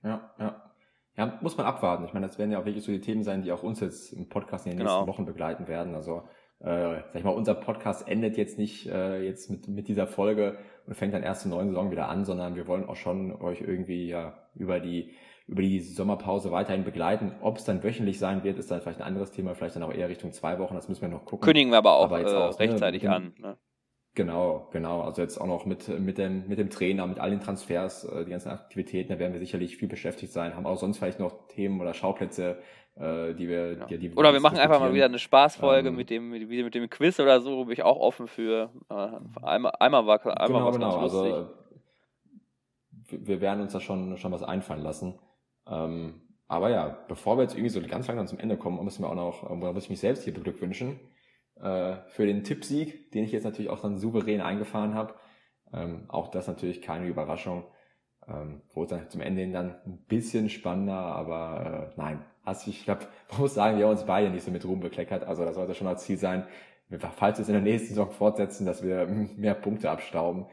[0.04, 0.64] Ja, ja.
[1.18, 2.05] Ja, muss man abwarten.
[2.05, 4.11] Ich meine, das werden ja auch wirklich so die Themen sein, die auch uns jetzt
[4.11, 4.91] im Podcast in den genau.
[4.91, 5.95] nächsten Wochen begleiten werden.
[5.95, 6.24] Also
[6.59, 10.57] äh, sag ich mal, unser Podcast endet jetzt nicht äh, jetzt mit, mit dieser Folge
[10.86, 13.61] und fängt dann erst zur neuen Saison wieder an, sondern wir wollen auch schon euch
[13.61, 15.13] irgendwie ja über die
[15.47, 17.34] über die Sommerpause weiterhin begleiten.
[17.41, 19.93] Ob es dann wöchentlich sein wird, ist dann vielleicht ein anderes Thema, vielleicht dann auch
[19.93, 21.45] eher Richtung zwei Wochen, das müssen wir noch gucken.
[21.45, 23.34] Kündigen wir aber auch, aber äh, auch ne, rechtzeitig ne, an.
[23.38, 23.57] Ne?
[24.16, 25.01] Genau, genau.
[25.01, 28.24] Also jetzt auch noch mit, mit, dem, mit dem Trainer, mit all den Transfers, äh,
[28.24, 31.47] die ganzen Aktivitäten, da werden wir sicherlich viel beschäftigt sein, haben auch sonst vielleicht noch
[31.49, 32.57] Themen oder Schauplätze,
[32.95, 33.86] äh, die wir, ja.
[33.88, 36.74] die, die Oder wir machen einfach mal wieder eine Spaßfolge ähm, mit dem, mit, mit
[36.74, 38.70] dem Quiz oder so, bin ich auch offen für.
[38.89, 40.97] Äh, einmal, einmal war einmal genau, was genau.
[40.97, 41.49] Also,
[43.09, 45.20] wir werden uns da schon, schon was einfallen lassen.
[45.68, 49.09] Ähm, aber ja, bevor wir jetzt irgendwie so ganz langsam zum Ende kommen, müssen wir
[49.09, 51.01] auch noch, muss ich mich selbst hier beglückwünschen
[51.62, 55.16] äh, für den Tippsieg, den ich jetzt natürlich auch dann souverän eingefahren habe.
[55.74, 57.66] Ähm, auch das natürlich keine Überraschung.
[58.28, 62.84] Ähm, wurde dann zum Ende hin dann ein bisschen spannender, aber äh, nein, hast ich
[62.84, 65.24] glaube, man muss sagen, wir haben uns beide nicht so mit Ruhm bekleckert.
[65.24, 66.47] Also das sollte schon als Ziel sein,
[67.16, 69.06] falls wir es in der nächsten Saison fortsetzen, dass wir
[69.38, 70.47] mehr Punkte abstauben,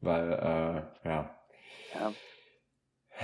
[0.00, 1.34] weil äh, ja,
[1.94, 2.12] ja.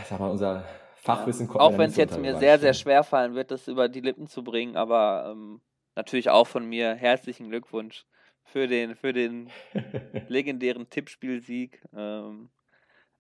[0.09, 0.65] sag mal, unser
[0.97, 1.53] Fachwissen ja.
[1.53, 4.27] kommt Auch wenn es jetzt mir sehr, sehr schwer fallen wird, das über die Lippen
[4.27, 5.61] zu bringen, aber ähm,
[5.99, 8.07] natürlich auch von mir herzlichen Glückwunsch
[8.45, 9.51] für den, für den
[10.29, 11.83] legendären Tippspielsieg.
[11.93, 12.51] Ähm,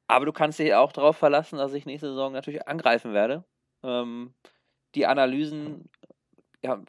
[0.07, 3.45] aber du kannst dich auch darauf verlassen, dass ich nächste Saison natürlich angreifen werde.
[3.83, 4.33] Ähm,
[4.95, 5.91] die Analysen
[6.62, 6.81] ja,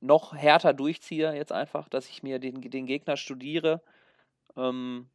[0.00, 3.80] noch härter durchziehe jetzt einfach, dass ich mir den, den Gegner studiere
[4.56, 5.08] ähm,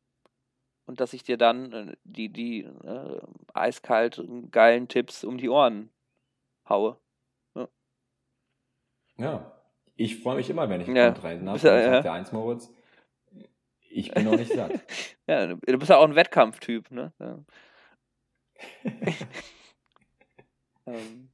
[0.85, 3.21] und dass ich dir dann äh, die, die äh,
[3.53, 5.89] eiskalt geilen Tipps um die Ohren
[6.67, 6.97] haue.
[7.55, 7.67] Ja.
[9.17, 9.56] ja
[9.97, 11.09] Ich freue mich immer, wenn ich ja.
[11.09, 11.59] rein habe.
[11.59, 12.01] Ja, ja.
[12.01, 12.71] der 1 Moritz.
[13.89, 14.71] Ich bin noch nicht satt.
[15.27, 17.13] ja, du bist ja auch ein Wettkampftyp, ne?
[17.19, 17.39] Ja,
[20.85, 21.29] ähm,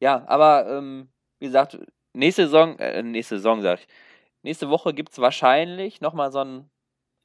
[0.00, 1.08] ja aber ähm,
[1.38, 1.78] wie gesagt,
[2.12, 3.88] nächste Saison, äh, nächste Saison sag ich,
[4.42, 6.70] nächste Woche gibt es wahrscheinlich nochmal so einen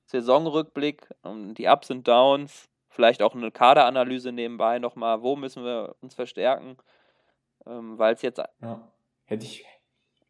[0.06, 5.96] Saisonrückblick, um, die Ups und Downs, vielleicht auch eine Kaderanalyse nebenbei nochmal, wo müssen wir
[6.02, 6.78] uns verstärken,
[7.66, 8.42] ähm, weil es jetzt...
[8.62, 8.92] Ja,
[9.26, 9.66] hätte ich,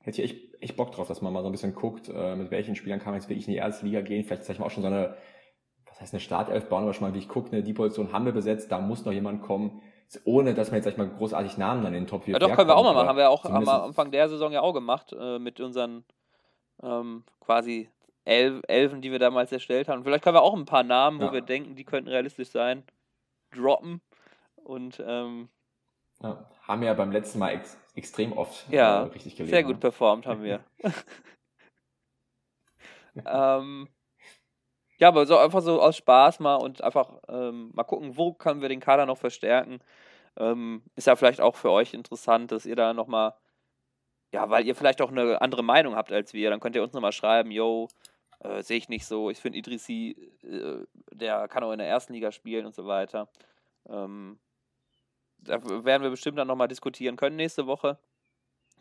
[0.02, 2.52] hätte ich echt, echt Bock drauf, dass man mal so ein bisschen guckt, äh, mit
[2.52, 4.24] welchen Spielern kann man jetzt wirklich in die erste Liga gehen.
[4.24, 5.16] Vielleicht sag ich mal auch schon so eine,
[5.88, 8.26] was heißt eine Startelf bauen, aber schon mal, wie ich gucke, ne, die Position haben
[8.26, 9.82] wir besetzt, da muss noch jemand kommen,
[10.24, 12.40] ohne dass man jetzt, sag ich mal, großartig Namen dann in den Top 4 Ja,
[12.40, 13.10] doch, können wir auch mal machen.
[13.10, 16.04] Haben wir auch am Anfang der Saison ja auch gemacht, äh, mit unseren
[16.82, 17.90] ähm, quasi
[18.26, 20.04] Elf, Elfen, die wir damals erstellt haben.
[20.04, 21.28] Vielleicht können wir auch ein paar Namen, ja.
[21.28, 22.84] wo wir denken, die könnten realistisch sein,
[23.52, 24.02] droppen.
[24.56, 25.50] Und ähm,
[26.22, 29.52] ja, haben ja beim letzten Mal ex extrem oft ja, äh, richtig gelesen.
[29.52, 29.80] Sehr gut ne?
[29.80, 30.64] performt haben wir.
[33.26, 33.90] ähm,
[35.00, 38.62] ja, aber so einfach so aus Spaß mal und einfach ähm, mal gucken, wo können
[38.62, 39.80] wir den Kader noch verstärken.
[40.38, 43.34] Ähm, ist ja vielleicht auch für euch interessant, dass ihr da nochmal,
[44.32, 46.94] ja, weil ihr vielleicht auch eine andere Meinung habt als wir, dann könnt ihr uns
[46.94, 47.88] nochmal schreiben, yo,
[48.40, 52.14] äh, sehe ich nicht so, ich finde Idrissi, äh, der kann auch in der ersten
[52.14, 53.30] Liga spielen und so weiter.
[53.90, 54.40] Ähm,
[55.42, 57.98] da werden wir bestimmt dann nochmal diskutieren können nächste Woche.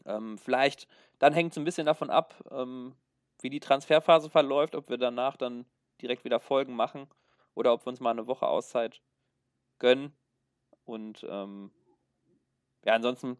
[0.04, 0.88] Ähm, vielleicht,
[1.18, 2.94] dann hängt es ein bisschen davon ab, ähm,
[3.40, 5.66] wie die Transferphase verläuft, ob wir danach dann
[6.00, 7.08] direkt wieder Folgen machen
[7.54, 9.00] oder ob wir uns mal eine Woche Auszeit
[9.78, 10.12] gönnen.
[10.84, 11.70] Und ähm,
[12.84, 13.36] ja, ansonsten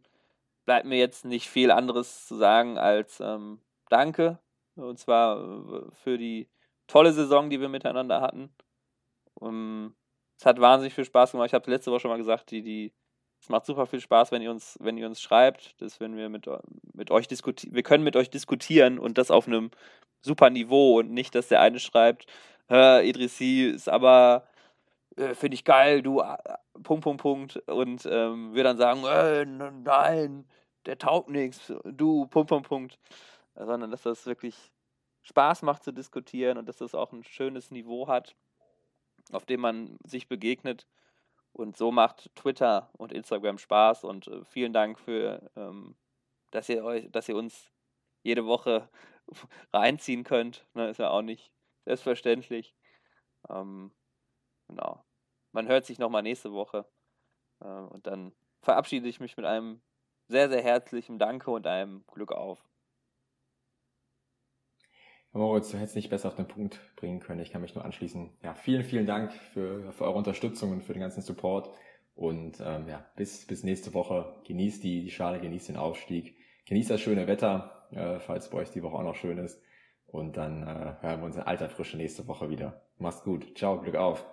[0.64, 4.38] bleibt mir jetzt nicht viel anderes zu sagen als ähm, Danke.
[4.76, 6.48] Und zwar äh, für die
[6.86, 8.50] tolle Saison, die wir miteinander hatten.
[9.40, 9.94] Ähm,
[10.38, 11.48] es hat wahnsinnig viel Spaß gemacht.
[11.48, 12.92] Ich habe letzte Woche schon mal gesagt, die, die,
[13.40, 16.28] es macht super viel Spaß, wenn ihr uns, wenn ihr uns schreibt, dass wenn wir
[16.28, 16.48] mit,
[16.92, 19.70] mit euch diskutieren, wir können mit euch diskutieren und das auf einem
[20.20, 22.26] super Niveau und nicht, dass der eine schreibt,
[22.70, 24.46] äh, Idrissi ist aber,
[25.16, 26.36] äh, finde ich geil, du, äh,
[26.82, 27.56] Punkt, Punkt, Punkt.
[27.68, 30.46] Und ähm, wir dann sagen, äh, nein,
[30.86, 32.98] der taugt nichts, du, Punkt, Punkt, Punkt.
[33.54, 34.54] Sondern dass das wirklich
[35.22, 38.36] Spaß macht zu diskutieren und dass das auch ein schönes Niveau hat,
[39.32, 40.86] auf dem man sich begegnet.
[41.58, 45.96] Und so macht Twitter und Instagram Spaß und äh, vielen Dank für, ähm,
[46.52, 47.72] dass ihr euch, dass ihr uns
[48.22, 48.88] jede Woche
[49.72, 50.68] reinziehen könnt.
[50.74, 51.52] Ne, ist ja auch nicht
[51.84, 52.76] selbstverständlich.
[53.48, 53.90] Ähm,
[54.68, 55.04] genau.
[55.50, 56.86] Man hört sich nochmal nächste Woche.
[57.60, 58.32] Äh, und dann
[58.62, 59.82] verabschiede ich mich mit einem
[60.28, 62.67] sehr, sehr herzlichen Danke und einem Glück auf.
[65.32, 67.40] Moritz, du hättest nicht besser auf den Punkt bringen können.
[67.40, 68.30] Ich kann mich nur anschließen.
[68.42, 71.70] Ja, vielen, vielen Dank für, für eure Unterstützung und für den ganzen Support.
[72.14, 74.34] Und ähm, ja, bis, bis nächste Woche.
[74.46, 76.36] Genießt die, die Schale, genießt den Aufstieg.
[76.66, 79.62] Genießt das schöne Wetter, äh, falls bei euch die Woche auch noch schön ist.
[80.06, 82.82] Und dann äh, hören wir uns in alter Frische nächste Woche wieder.
[82.98, 83.56] Mach's gut.
[83.56, 84.26] Ciao, Glück auf.